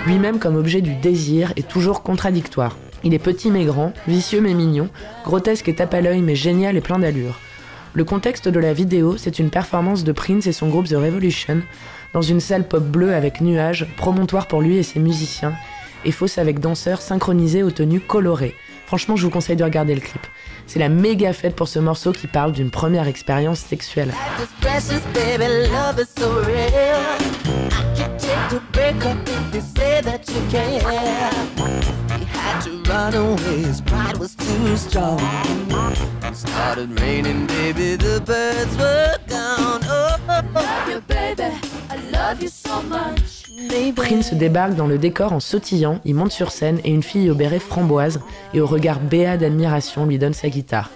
Lui-même 0.08 0.40
comme 0.40 0.56
objet 0.56 0.82
du 0.82 0.96
désir 0.96 1.52
est 1.58 1.68
toujours 1.68 2.02
contradictoire. 2.02 2.76
Il 3.04 3.14
est 3.14 3.20
petit 3.20 3.50
mais 3.50 3.66
grand, 3.66 3.94
vicieux 4.08 4.42
mais 4.42 4.54
mignon, 4.54 4.90
grotesque 5.24 5.70
et 5.70 5.76
tape 5.76 5.94
à 5.94 6.02
l'œil 6.02 6.22
mais 6.22 6.36
génial 6.36 6.78
et 6.78 6.82
plein 6.82 7.00
d'allure. 7.00 7.40
Le 7.94 8.04
contexte 8.04 8.48
de 8.48 8.60
la 8.60 8.74
vidéo, 8.74 9.18
c'est 9.18 9.40
une 9.40 9.50
performance 9.50 10.04
de 10.04 10.12
Prince 10.12 10.48
et 10.48 10.52
son 10.52 10.68
groupe 10.68 10.88
The 10.88 10.94
Revolution 10.94 11.62
dans 12.14 12.22
une 12.22 12.40
salle 12.40 12.68
pop 12.68 12.84
bleue 12.84 13.14
avec 13.14 13.42
nuages, 13.42 13.88
promontoire 13.98 14.48
pour 14.48 14.62
lui 14.62 14.78
et 14.78 14.84
ses 14.84 15.00
musiciens, 15.00 15.54
et 16.06 16.12
fosse 16.12 16.38
avec 16.38 16.60
danseurs 16.60 17.02
synchronisés 17.02 17.64
aux 17.64 17.72
tenues 17.72 18.00
colorées. 18.00 18.56
Franchement, 18.86 19.16
je 19.16 19.24
vous 19.24 19.30
conseille 19.30 19.56
de 19.56 19.64
regarder 19.64 19.94
le 19.94 20.02
clip. 20.02 20.26
C'est 20.66 20.80
la 20.80 20.90
méga 20.90 21.34
fête 21.34 21.56
pour 21.56 21.68
ce 21.68 21.78
morceau 21.78 22.12
qui 22.12 22.28
parle 22.28 22.52
d'une 22.52 22.72
première 22.72 23.08
expérience 23.08 23.60
sexuelle. 23.60 24.12
To 32.62 32.84
break 32.84 32.90
up 32.90 33.14
if 33.14 33.14
you 33.14 33.14
say 33.14 33.14
that 33.14 33.14
you 33.14 33.14
care. 33.14 33.14
He 33.14 33.14
had 33.14 33.14
to 33.14 33.20
run 33.20 33.40
away, 33.40 33.58
his 33.64 33.82
pride 33.82 34.18
was 34.18 34.36
too 34.36 34.78
strong. 34.78 35.20
It 36.24 36.36
started 36.36 37.00
raining, 37.00 37.48
baby. 37.48 37.96
The 37.96 38.22
birds 38.22 38.78
were 38.78 39.18
gone. 39.28 39.82
Oh, 39.86 40.18
love 40.54 40.90
you, 40.90 41.02
baby. 41.02 41.44
I 41.90 41.98
love 42.12 42.42
you 42.42 42.50
so 42.50 42.82
much. 42.84 43.46
Baby. 43.70 43.92
Prince 43.92 44.34
débarque 44.34 44.76
dans 44.76 44.88
le 44.88 44.98
décor 44.98 45.34
en 45.34 45.40
sautillant, 45.40 46.00
il 46.06 46.16
monte 46.16 46.32
sur 46.32 46.52
scène 46.52 46.80
et 46.84 46.92
une 46.92 47.04
fille 47.04 47.30
au 47.30 47.36
béret 47.36 47.60
framboise 47.60 48.22
et 48.54 48.62
au 48.62 48.66
regard 48.68 49.00
béat 49.00 49.38
d'admiration 49.38 50.06
lui 50.06 50.18
donne 50.18 50.34
sa 50.34 50.50
guitare. 50.50 50.90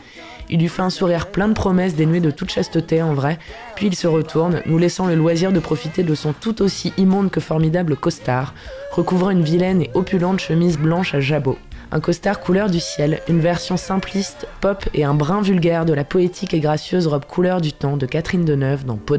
Il 0.49 0.59
lui 0.59 0.67
fait 0.67 0.81
un 0.81 0.89
sourire 0.89 1.27
plein 1.27 1.47
de 1.47 1.53
promesses 1.53 1.95
dénué 1.95 2.19
de 2.19 2.31
toute 2.31 2.51
chasteté 2.51 3.01
en 3.01 3.13
vrai, 3.13 3.39
puis 3.75 3.87
il 3.87 3.95
se 3.95 4.07
retourne, 4.07 4.61
nous 4.65 4.77
laissant 4.77 5.07
le 5.07 5.15
loisir 5.15 5.51
de 5.51 5.59
profiter 5.59 6.03
de 6.03 6.15
son 6.15 6.33
tout 6.33 6.61
aussi 6.61 6.93
immonde 6.97 7.31
que 7.31 7.39
formidable 7.39 7.95
costard, 7.95 8.53
recouvrant 8.91 9.29
une 9.29 9.43
vilaine 9.43 9.81
et 9.81 9.91
opulente 9.93 10.39
chemise 10.39 10.77
blanche 10.77 11.15
à 11.15 11.19
jabot. 11.19 11.57
Un 11.91 11.99
costard 11.99 12.39
couleur 12.39 12.69
du 12.69 12.79
ciel, 12.79 13.21
une 13.29 13.39
version 13.39 13.77
simpliste, 13.77 14.47
pop 14.61 14.83
et 14.93 15.03
un 15.03 15.13
brin 15.13 15.41
vulgaire 15.41 15.85
de 15.85 15.93
la 15.93 16.03
poétique 16.03 16.53
et 16.53 16.59
gracieuse 16.59 17.07
robe 17.07 17.25
couleur 17.25 17.61
du 17.61 17.71
temps 17.71 17.97
de 17.97 18.05
Catherine 18.07 18.45
Deneuve 18.45 18.85
dans 18.85 18.97
Peau 18.97 19.17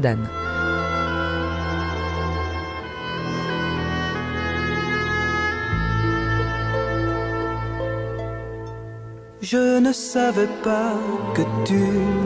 Je 9.51 9.77
ne 9.77 9.93
savais 9.93 10.49
pas 10.63 10.93
que 11.35 11.43
tu 11.65 11.81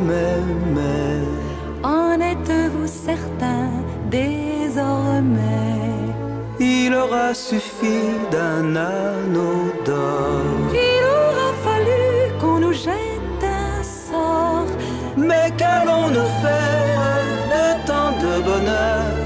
m'aimais. 0.07 1.28
En 1.84 2.17
êtes-vous 2.32 2.88
certain 2.88 3.72
désormais? 4.09 5.89
Il 6.61 6.93
aura 6.93 7.34
suffi 7.34 7.99
d'un 8.32 8.74
anneau 8.74 9.59
d'or. 9.84 10.45
Il 10.72 11.03
aura 11.20 11.49
fallu 11.67 12.05
qu'on 12.39 12.59
nous 12.61 12.72
jette 12.88 13.43
un 13.43 13.84
sort. 13.84 14.72
Mais 15.17 15.51
qu'allons-nous 15.57 16.32
faire 16.45 17.01
de 17.53 17.65
tant 17.89 18.11
de 18.24 18.34
bonheur 18.49 19.24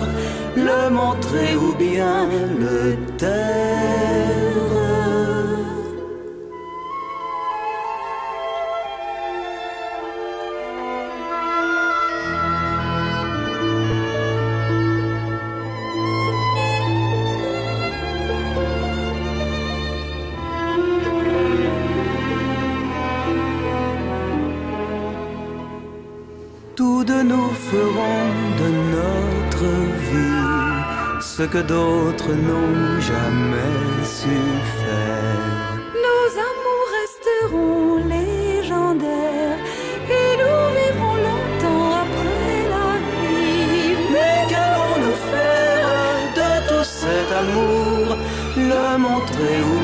Le 0.56 0.90
montrer 0.90 1.56
ou 1.56 1.76
bien 1.76 2.28
le 2.60 2.96
taire 3.18 4.33
De 27.06 27.22
nous 27.22 27.50
ferons 27.70 28.30
de 28.62 28.68
notre 28.96 29.70
vie 30.10 31.20
ce 31.20 31.44
que 31.44 31.58
d'autres 31.58 32.32
n'ont 32.32 33.02
jamais 33.02 34.06
su 34.06 34.38
faire. 34.80 35.76
Nos 36.06 36.28
amours 36.50 36.90
resteront 37.02 37.96
légendaires 38.16 39.60
et 40.20 40.30
nous 40.42 40.62
vivrons 40.78 41.18
longtemps 41.28 41.92
après 42.06 42.58
la 42.74 42.90
vie. 43.12 43.96
Mais 44.14 44.38
qu'allons-nous 44.50 45.18
faire 45.34 45.90
de 46.40 46.50
tout 46.70 46.86
cet 46.86 47.30
amour? 47.42 48.16
Le 48.56 48.98
montrer 48.98 49.58
ou 49.72 49.76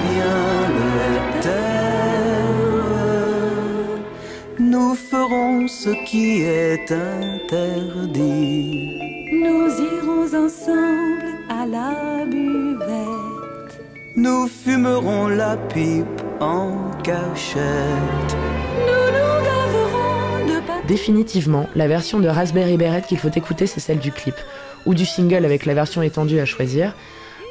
ce 5.70 5.90
qui 6.04 6.42
est 6.42 6.92
interdit. 6.92 8.90
Nous 9.32 9.70
irons 9.80 10.26
ensemble 10.46 11.38
à 11.48 11.66
la 11.68 12.26
buvette. 12.26 13.80
Nous 14.16 14.48
fumerons 14.48 15.28
la 15.28 15.56
pipe 15.56 16.06
en 16.40 16.90
cachette. 17.04 18.36
Nous 18.80 19.12
nous 19.16 19.36
gaverons 19.46 20.48
de. 20.48 20.88
Définitivement, 20.88 21.68
la 21.76 21.88
version 21.88 22.20
de 22.20 22.28
Raspberry 22.28 22.78
Beret 22.78 23.04
qu'il 23.04 23.20
faut 23.20 23.30
écouter, 23.30 23.68
c'est 23.68 23.80
celle 23.80 24.00
du 24.00 24.12
clip, 24.12 24.36
ou 24.88 24.96
du 24.96 25.06
single 25.06 25.46
avec 25.46 25.68
la 25.68 25.76
version 25.76 26.02
étendue 26.02 26.40
à 26.40 26.46
choisir, 26.46 26.96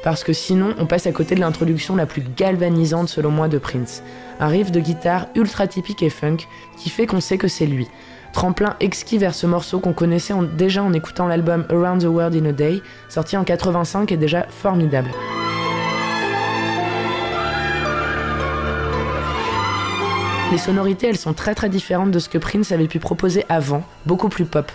parce 0.09 0.25
que 0.25 0.33
sinon, 0.33 0.75
on 0.79 0.87
passe 0.87 1.07
à 1.07 1.13
côté 1.13 1.35
de 1.35 1.41
l'introduction 1.41 1.95
la 1.95 2.07
plus 2.07 2.23
galvanisante 2.23 3.11
selon 3.11 3.31
moi 3.31 3.47
de 3.47 3.59
Prince. 3.59 4.03
Un 4.41 4.47
riff 4.47 4.73
de 4.73 4.81
guitare 4.81 5.27
ultra 5.35 5.67
typique 5.67 6.03
et 6.03 6.09
funk 6.09 6.39
qui 6.79 6.89
fait 6.89 7.07
qu'on 7.07 7.21
sait 7.21 7.37
que 7.37 7.47
c'est 7.47 7.67
lui. 7.67 7.87
Tremplin 8.33 8.75
exquis 8.81 9.19
vers 9.19 9.35
ce 9.35 9.47
morceau 9.47 9.81
qu'on 9.81 9.93
connaissait 9.93 10.33
déjà 10.57 10.83
en 10.83 10.95
écoutant 10.95 11.27
l'album 11.27 11.67
Around 11.69 12.01
the 12.01 12.07
World 12.07 12.35
in 12.35 12.47
a 12.47 12.53
Day, 12.53 12.81
sorti 13.11 13.37
en 13.37 13.45
85 13.45 14.11
et 14.11 14.17
déjà 14.17 14.47
formidable. 14.49 15.11
Les 20.51 20.57
sonorités, 20.57 21.09
elles 21.09 21.19
sont 21.19 21.35
très 21.35 21.55
très 21.55 21.69
différentes 21.69 22.13
de 22.13 22.19
ce 22.19 22.31
que 22.31 22.39
Prince 22.39 22.73
avait 22.73 22.89
pu 22.89 22.99
proposer 22.99 23.45
avant, 23.51 23.85
beaucoup 24.07 24.31
plus 24.31 24.47
pop. 24.47 24.73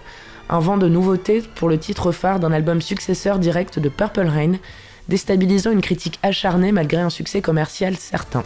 Un 0.52 0.60
vent 0.60 0.78
de 0.78 0.88
nouveauté 0.88 1.42
pour 1.56 1.70
le 1.70 1.80
titre 1.80 2.12
phare 2.12 2.40
d'un 2.40 2.52
album 2.52 2.82
successeur 2.84 3.40
direct 3.40 3.80
de 3.80 3.90
Purple 3.90 4.28
Rain, 4.28 4.54
déstabilisant 5.10 5.72
une 5.72 5.82
critique 5.82 6.20
acharnée 6.24 6.72
malgré 6.72 7.02
un 7.02 7.10
succès 7.10 7.42
commercial 7.42 7.96
certain. 7.96 8.44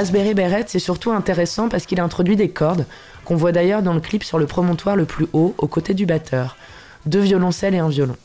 Raspberry 0.00 0.32
Beret, 0.32 0.64
c'est 0.66 0.78
surtout 0.78 1.10
intéressant 1.10 1.68
parce 1.68 1.84
qu'il 1.84 2.00
introduit 2.00 2.34
des 2.34 2.48
cordes, 2.48 2.86
qu'on 3.26 3.36
voit 3.36 3.52
d'ailleurs 3.52 3.82
dans 3.82 3.92
le 3.92 4.00
clip 4.00 4.24
sur 4.24 4.38
le 4.38 4.46
promontoire 4.46 4.96
le 4.96 5.04
plus 5.04 5.26
haut, 5.34 5.54
aux 5.58 5.66
côtés 5.66 5.92
du 5.92 6.06
batteur. 6.06 6.56
Deux 7.04 7.20
violoncelles 7.20 7.74
et 7.74 7.80
un 7.80 7.90
violon. 7.90 8.16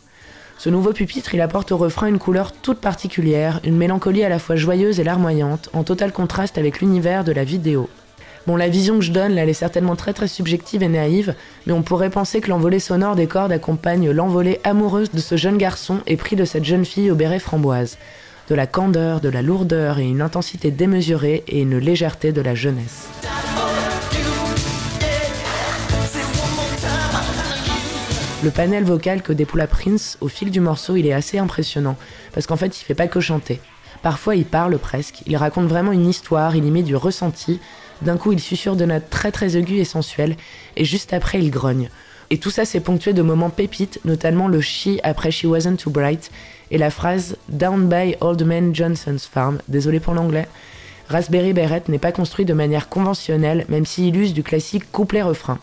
Ce 0.58 0.70
nouveau 0.70 0.94
pupitre, 0.94 1.36
il 1.36 1.42
apporte 1.42 1.74
au 1.74 1.78
refrain 1.78 2.08
une 2.08 2.18
couleur 2.18 2.54
toute 2.54 2.80
particulière, 2.80 3.60
une 3.66 3.76
mélancolie 3.76 4.24
à 4.24 4.30
la 4.30 4.40
fois 4.40 4.56
joyeuse 4.56 5.02
et 5.02 5.04
larmoyante, 5.04 5.70
en 5.74 5.84
total 5.84 6.14
contraste 6.14 6.58
avec 6.58 6.80
l'univers 6.80 7.26
de 7.26 7.34
la 7.34 7.44
vidéo. 7.44 7.90
Bon, 8.48 8.56
la 8.56 8.70
vision 8.70 9.00
que 9.00 9.04
je 9.04 9.12
donne, 9.12 9.38
elle 9.38 9.50
est 9.50 9.54
certainement 9.54 9.98
très 9.98 10.14
très 10.14 10.30
subjective 10.30 10.82
et 10.82 10.88
naïve, 10.88 11.36
mais 11.68 11.74
on 11.74 11.82
pourrait 11.82 12.10
penser 12.10 12.40
que 12.40 12.52
l'envolée 12.52 12.80
sonore 12.80 13.18
des 13.18 13.28
cordes 13.28 13.52
accompagne 13.52 14.12
l'envolée 14.12 14.62
amoureuse 14.64 15.12
de 15.12 15.20
ce 15.20 15.36
jeune 15.36 15.58
garçon 15.58 16.00
et 16.08 16.16
pris 16.16 16.38
de 16.38 16.46
cette 16.46 16.64
jeune 16.64 16.86
fille 16.86 17.12
au 17.12 17.16
béret 17.16 17.40
framboise 17.40 17.98
de 18.50 18.56
la 18.56 18.68
candeur, 18.68 19.22
de 19.22 19.30
la 19.30 19.42
lourdeur 19.42 20.00
et 20.00 20.08
une 20.08 20.22
intensité 20.22 20.72
démesurée 20.72 21.44
et 21.48 21.62
une 21.62 21.78
légèreté 21.78 22.32
de 22.32 22.42
la 22.42 22.56
jeunesse. 22.56 23.08
Le 28.44 28.52
panel 28.52 28.84
vocal 28.84 29.24
que 29.24 29.34
déploie 29.34 29.66
Prince 29.66 30.20
au 30.22 30.28
fil 30.28 30.52
du 30.52 30.60
morceau, 30.60 30.96
il 30.96 31.08
est 31.08 31.14
assez 31.14 31.40
impressionnant, 31.40 31.98
parce 32.32 32.46
qu'en 32.46 32.58
fait, 32.58 32.80
il 32.80 32.84
fait 32.84 32.94
pas 32.94 33.08
que 33.08 33.20
chanter. 33.20 33.60
Parfois, 34.04 34.36
il 34.36 34.46
parle 34.46 34.78
presque, 34.78 35.24
il 35.26 35.36
raconte 35.36 35.66
vraiment 35.66 35.92
une 35.92 36.08
histoire, 36.08 36.56
il 36.56 36.64
y 36.64 36.70
met 36.70 36.84
du 36.84 36.96
ressenti. 36.96 37.60
D'un 38.04 38.18
coup, 38.18 38.34
il 38.34 38.40
susurre 38.40 38.76
de 38.76 38.86
notes 38.86 39.10
très 39.10 39.32
très 39.32 39.58
aiguës 39.58 39.80
et 39.80 39.86
sensuelles, 39.86 40.36
et 40.78 40.86
juste 40.86 41.12
après, 41.12 41.40
il 41.40 41.50
grogne. 41.50 41.90
Et 42.32 42.38
tout 42.38 42.50
ça, 42.50 42.66
c'est 42.66 42.80
ponctué 42.80 43.14
de 43.14 43.22
moments 43.22 43.50
pépites, 43.50 44.00
notamment 44.04 44.48
le 44.48 44.62
she 44.62 45.00
après 45.04 45.32
She 45.32 45.46
Wasn't 45.46 45.78
Too 45.78 45.92
Bright, 45.92 46.32
et 46.72 46.78
la 46.78 46.90
phrase 46.90 47.38
Down 47.50 47.88
by 47.88 48.16
Old 48.22 48.44
Man 48.44 48.74
Johnson's 48.74 49.26
Farm, 49.26 49.60
désolé 49.68 50.00
pour 50.00 50.14
l'anglais. 50.14 50.48
Raspberry 51.08 51.54
Beret 51.54 51.84
n'est 51.88 52.00
pas 52.00 52.12
construit 52.12 52.46
de 52.46 52.54
manière 52.54 52.90
conventionnelle, 52.90 53.66
même 53.70 53.86
s'il 53.86 54.18
use 54.18 54.34
du 54.34 54.42
classique 54.42 54.92
couplet-refrain. 54.92 55.60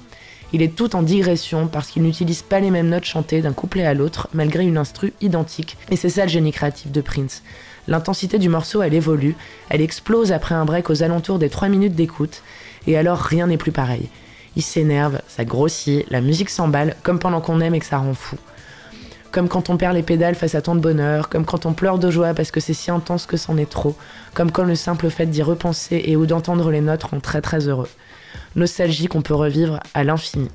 Il 0.52 0.62
est 0.62 0.76
tout 0.76 0.94
en 0.94 1.02
digression 1.02 1.66
parce 1.66 1.88
qu'il 1.88 2.02
n'utilise 2.02 2.42
pas 2.42 2.60
les 2.60 2.70
mêmes 2.70 2.90
notes 2.90 3.06
chantées 3.06 3.40
d'un 3.40 3.54
couplet 3.54 3.86
à 3.86 3.94
l'autre, 3.94 4.28
malgré 4.34 4.64
une 4.64 4.76
instru 4.76 5.14
identique. 5.20 5.76
Et 5.90 5.96
c'est 5.96 6.10
ça 6.10 6.24
le 6.24 6.30
génie 6.30 6.52
créatif 6.52 6.92
de 6.92 7.00
Prince. 7.00 7.42
L'intensité 7.88 8.38
du 8.38 8.48
morceau, 8.48 8.82
elle 8.82 8.94
évolue, 8.94 9.34
elle 9.68 9.80
explose 9.80 10.30
après 10.30 10.54
un 10.54 10.64
break 10.64 10.90
aux 10.90 11.02
alentours 11.02 11.40
des 11.40 11.48
3 11.48 11.68
minutes 11.68 11.96
d'écoute, 11.96 12.42
et 12.86 12.96
alors 12.96 13.18
rien 13.18 13.48
n'est 13.48 13.56
plus 13.56 13.72
pareil. 13.72 14.08
Il 14.56 14.62
s'énerve, 14.62 15.20
ça 15.28 15.44
grossit, 15.44 16.04
la 16.10 16.20
musique 16.20 16.50
s'emballe, 16.50 16.96
comme 17.02 17.18
pendant 17.18 17.40
qu'on 17.40 17.60
aime 17.60 17.74
et 17.74 17.80
que 17.80 17.86
ça 17.86 17.98
rend 17.98 18.14
fou 18.14 18.36
comme 19.32 19.48
quand 19.48 19.70
on 19.70 19.78
perd 19.78 19.94
les 19.94 20.02
pédales 20.02 20.34
face 20.34 20.54
à 20.54 20.60
tant 20.60 20.74
de 20.74 20.80
bonheur, 20.80 21.28
comme 21.30 21.46
quand 21.46 21.66
on 21.66 21.72
pleure 21.72 21.98
de 21.98 22.10
joie 22.10 22.34
parce 22.34 22.50
que 22.50 22.60
c'est 22.60 22.74
si 22.74 22.90
intense 22.90 23.26
que 23.26 23.38
c'en 23.38 23.56
est 23.56 23.68
trop, 23.68 23.96
comme 24.34 24.52
quand 24.52 24.64
le 24.64 24.74
simple 24.74 25.08
fait 25.10 25.26
d'y 25.26 25.42
repenser 25.42 26.02
et 26.04 26.16
ou 26.16 26.26
d'entendre 26.26 26.70
les 26.70 26.82
notes 26.82 27.02
rend 27.04 27.18
très 27.18 27.40
très 27.40 27.66
heureux. 27.66 27.88
Nostalgie 28.54 29.06
qu'on 29.06 29.22
peut 29.22 29.34
revivre 29.34 29.80
à 29.94 30.04
l'infini. 30.04 30.50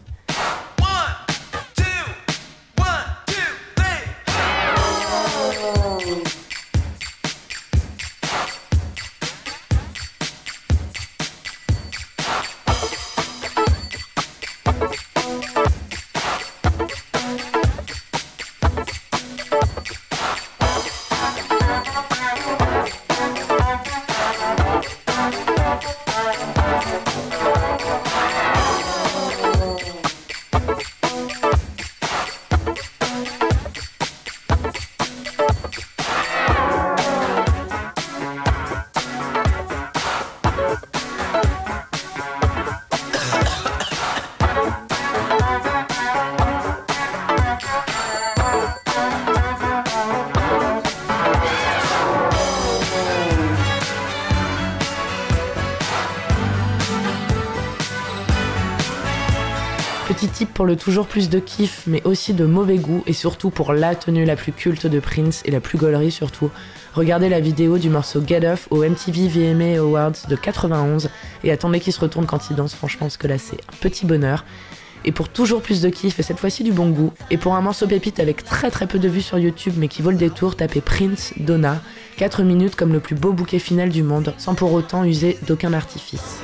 Toujours 60.76 61.08
plus 61.08 61.30
de 61.30 61.40
kiff, 61.40 61.84
mais 61.88 62.02
aussi 62.04 62.34
de 62.34 62.46
mauvais 62.46 62.78
goût, 62.78 63.04
et 63.08 63.14
surtout 63.14 63.50
pour 63.50 63.74
la 63.74 63.96
tenue 63.96 64.26
la 64.26 64.36
plus 64.36 64.52
culte 64.52 64.88
de 64.88 65.00
Prince 65.00 65.42
et 65.46 65.52
la 65.52 65.60
plus 65.60 65.78
gaulerie 65.78 66.12
surtout. 66.12 66.50
Regardez 66.94 67.30
la 67.30 67.40
vidéo 67.40 67.78
du 67.78 67.90
morceau 67.90 68.22
Get 68.26 68.48
Off 68.48 68.68
au 68.72 68.84
MTV 68.84 69.28
VMA 69.28 69.80
Awards 69.80 70.28
de 70.28 70.36
91 70.36 71.10
et 71.44 71.52
attendez 71.52 71.80
qu'il 71.80 71.94
se 71.94 72.00
retourne 72.00 72.26
quand 72.26 72.50
il 72.50 72.56
danse, 72.56 72.74
franchement, 72.74 73.06
parce 73.06 73.18
que 73.18 73.28
là 73.28 73.38
c'est 73.38 73.56
un 73.56 73.78
petit 73.80 74.06
bonheur. 74.06 74.46
Et 75.06 75.12
pour 75.12 75.30
toujours 75.30 75.62
plus 75.62 75.80
de 75.80 75.90
kiff, 75.90 76.20
et 76.20 76.24
cette 76.24 76.40
fois-ci 76.40 76.64
du 76.64 76.74
bon 76.74 76.90
goût, 76.90 77.14
et 77.30 77.38
pour 77.38 77.56
un 77.56 77.62
morceau 77.62 77.88
pépite 77.88 78.20
avec 78.20 78.44
très 78.44 78.72
très 78.72 78.88
peu 78.88 79.00
de 79.00 79.08
vues 79.08 79.22
sur 79.22 79.38
YouTube 79.38 79.76
mais 79.78 79.88
qui 79.88 80.02
vaut 80.02 80.12
le 80.12 80.18
détour, 80.18 80.56
tapez 80.56 80.82
Prince 80.82 81.34
Donna, 81.38 81.82
4 82.18 82.44
minutes 82.44 82.76
comme 82.76 82.92
le 82.92 83.00
plus 83.00 83.16
beau 83.16 83.32
bouquet 83.32 83.60
final 83.60 83.90
du 83.90 84.04
monde, 84.04 84.34
sans 84.38 84.56
pour 84.56 84.74
autant 84.74 85.06
user 85.06 85.38
d'aucun 85.48 85.74
artifice. 85.74 86.42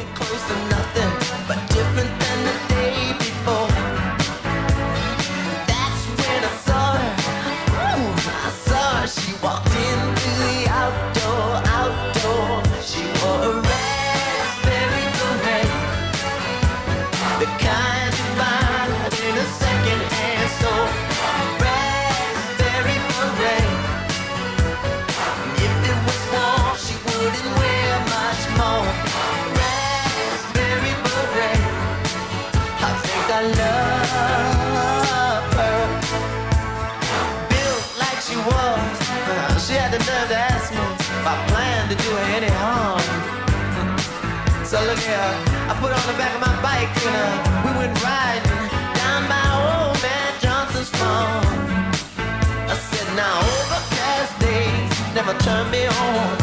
Turn 55.43 55.69
me 55.71 55.85
on. 55.87 56.37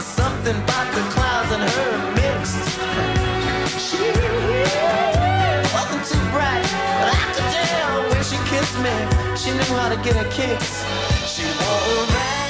Something 0.00 0.56
about 0.56 0.88
the 0.94 1.02
clouds 1.14 1.50
and 1.54 1.62
her 1.62 1.92
mixed. 2.18 2.68
She 3.86 4.04
wasn't 5.74 6.04
too 6.10 6.22
bright, 6.34 6.66
but 6.98 7.08
I 7.10 7.24
could 7.34 8.12
when 8.12 8.22
she 8.30 8.38
kissed 8.50 8.78
me, 8.86 8.94
she 9.36 9.50
knew 9.56 9.76
how 9.76 9.88
to 9.88 9.98
get 10.02 10.14
her 10.16 10.28
kicks. 10.30 10.84
She 11.26 11.42
a 11.42 12.41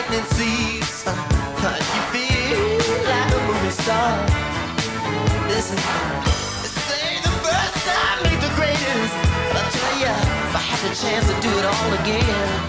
lightning 0.00 0.24
sees. 0.32 1.04
Uh, 1.06 1.76
you 1.76 2.02
feel 2.12 2.78
like 3.04 3.32
a 3.32 3.40
movie 3.46 3.70
star. 3.70 4.16
Listen, 5.48 5.76
they 6.62 6.70
say 6.88 7.20
the 7.20 7.34
first 7.44 7.76
time 7.84 8.22
made 8.24 8.40
the 8.40 8.52
greatest. 8.56 9.14
But 9.52 9.56
I 9.60 9.70
tell 9.76 9.96
ya, 10.00 10.14
if 10.46 10.56
I 10.56 10.62
had 10.70 10.80
the 10.88 10.94
chance 10.96 11.26
to 11.28 11.36
do 11.40 11.50
it 11.58 11.64
all 11.64 11.92
again, 12.00 12.59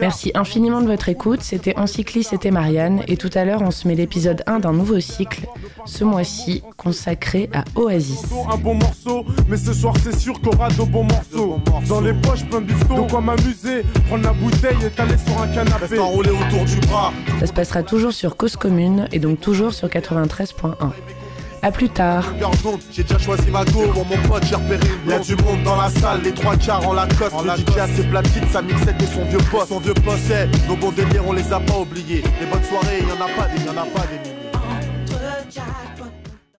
Merci 0.00 0.30
infiniment 0.34 0.80
de 0.80 0.86
votre 0.86 1.08
écoute. 1.08 1.42
C'était 1.42 1.76
Encycli, 1.76 2.22
c'était 2.22 2.50
Marianne. 2.50 3.02
Et 3.08 3.16
tout 3.16 3.30
à 3.34 3.44
l'heure, 3.44 3.62
on 3.62 3.70
se 3.70 3.86
met 3.88 3.94
l'épisode 3.94 4.42
1 4.46 4.60
d'un 4.60 4.72
nouveau 4.72 5.00
cycle, 5.00 5.46
ce 5.84 6.04
mois-ci 6.04 6.62
consacré 6.76 7.50
à 7.52 7.64
Oasis. 7.74 8.22
Un 8.50 8.56
bon 8.56 8.74
morceau, 8.74 9.24
mais 9.48 9.56
ce 9.56 9.72
soir 9.72 9.94
c'est 10.02 10.16
sûr 10.16 10.40
qu'on 10.40 10.50
aura 10.50 10.68
de 10.68 10.82
bons 10.82 11.04
morceaux. 11.04 11.58
Dans 11.88 12.00
les 12.00 12.14
poches, 12.14 12.44
plein 12.46 12.60
de 12.60 12.66
bifton. 12.66 13.04
De 13.04 13.10
quoi 13.10 13.20
m'amuser, 13.20 13.82
prendre 14.08 14.24
la 14.24 14.32
bouteille 14.32 14.86
et 14.86 14.90
t'aller 14.90 15.16
sur 15.18 15.40
un 15.40 15.48
canapé. 15.48 15.98
autour 15.98 16.64
du 16.64 16.80
bras. 16.86 17.12
Ça 17.40 17.46
se 17.46 17.52
passera 17.52 17.82
toujours 17.82 18.12
sur 18.12 18.36
Cause 18.36 18.56
Commune 18.56 19.08
et 19.12 19.18
donc 19.18 19.40
toujours 19.40 19.72
sur 19.74 19.88
93.1. 19.88 20.92
À 21.66 21.72
plus 21.72 21.88
tard. 21.88 22.32
J'ai 22.92 23.02
déjà 23.02 23.18
choisi 23.18 23.50
ma 23.50 23.64
go 23.64 23.88
pour 23.92 24.06
mon 24.06 24.16
pote, 24.28 24.44
j'ai 24.48 24.54
repéré 24.54 24.86
Y'a 25.08 25.18
du 25.18 25.34
monde 25.34 25.64
dans 25.64 25.74
la 25.74 25.90
salle, 25.90 26.20
les 26.22 26.32
trois 26.32 26.54
quarts 26.54 26.86
en 26.86 26.92
Lacoste. 26.92 27.34
En 27.34 27.42
le 27.42 27.50
DJ 27.50 27.78
a 27.78 27.88
ses 27.88 28.04
platines, 28.04 28.46
sa 28.52 28.62
mixette 28.62 29.02
et 29.02 29.06
son 29.06 29.24
vieux 29.24 29.40
poste. 29.50 29.70
Son 29.70 29.80
vieux 29.80 29.94
poste, 29.94 30.20
c'est 30.28 30.48
nos 30.68 30.76
bons 30.76 30.92
délires, 30.92 31.26
on 31.26 31.32
les 31.32 31.52
a 31.52 31.58
pas 31.58 31.78
oubliés. 31.78 32.22
Les 32.40 32.46
bonnes 32.46 32.62
soirées, 32.62 33.00
y'en 33.00 33.16
a 33.16 33.28
pas 33.30 33.48
des, 33.48 33.64
y'en 33.64 33.72
a 33.72 33.84
pas 33.84 34.06
des 34.06 34.18
milliers. 34.20 34.50
Entre 34.54 35.20
Jack 35.52 35.95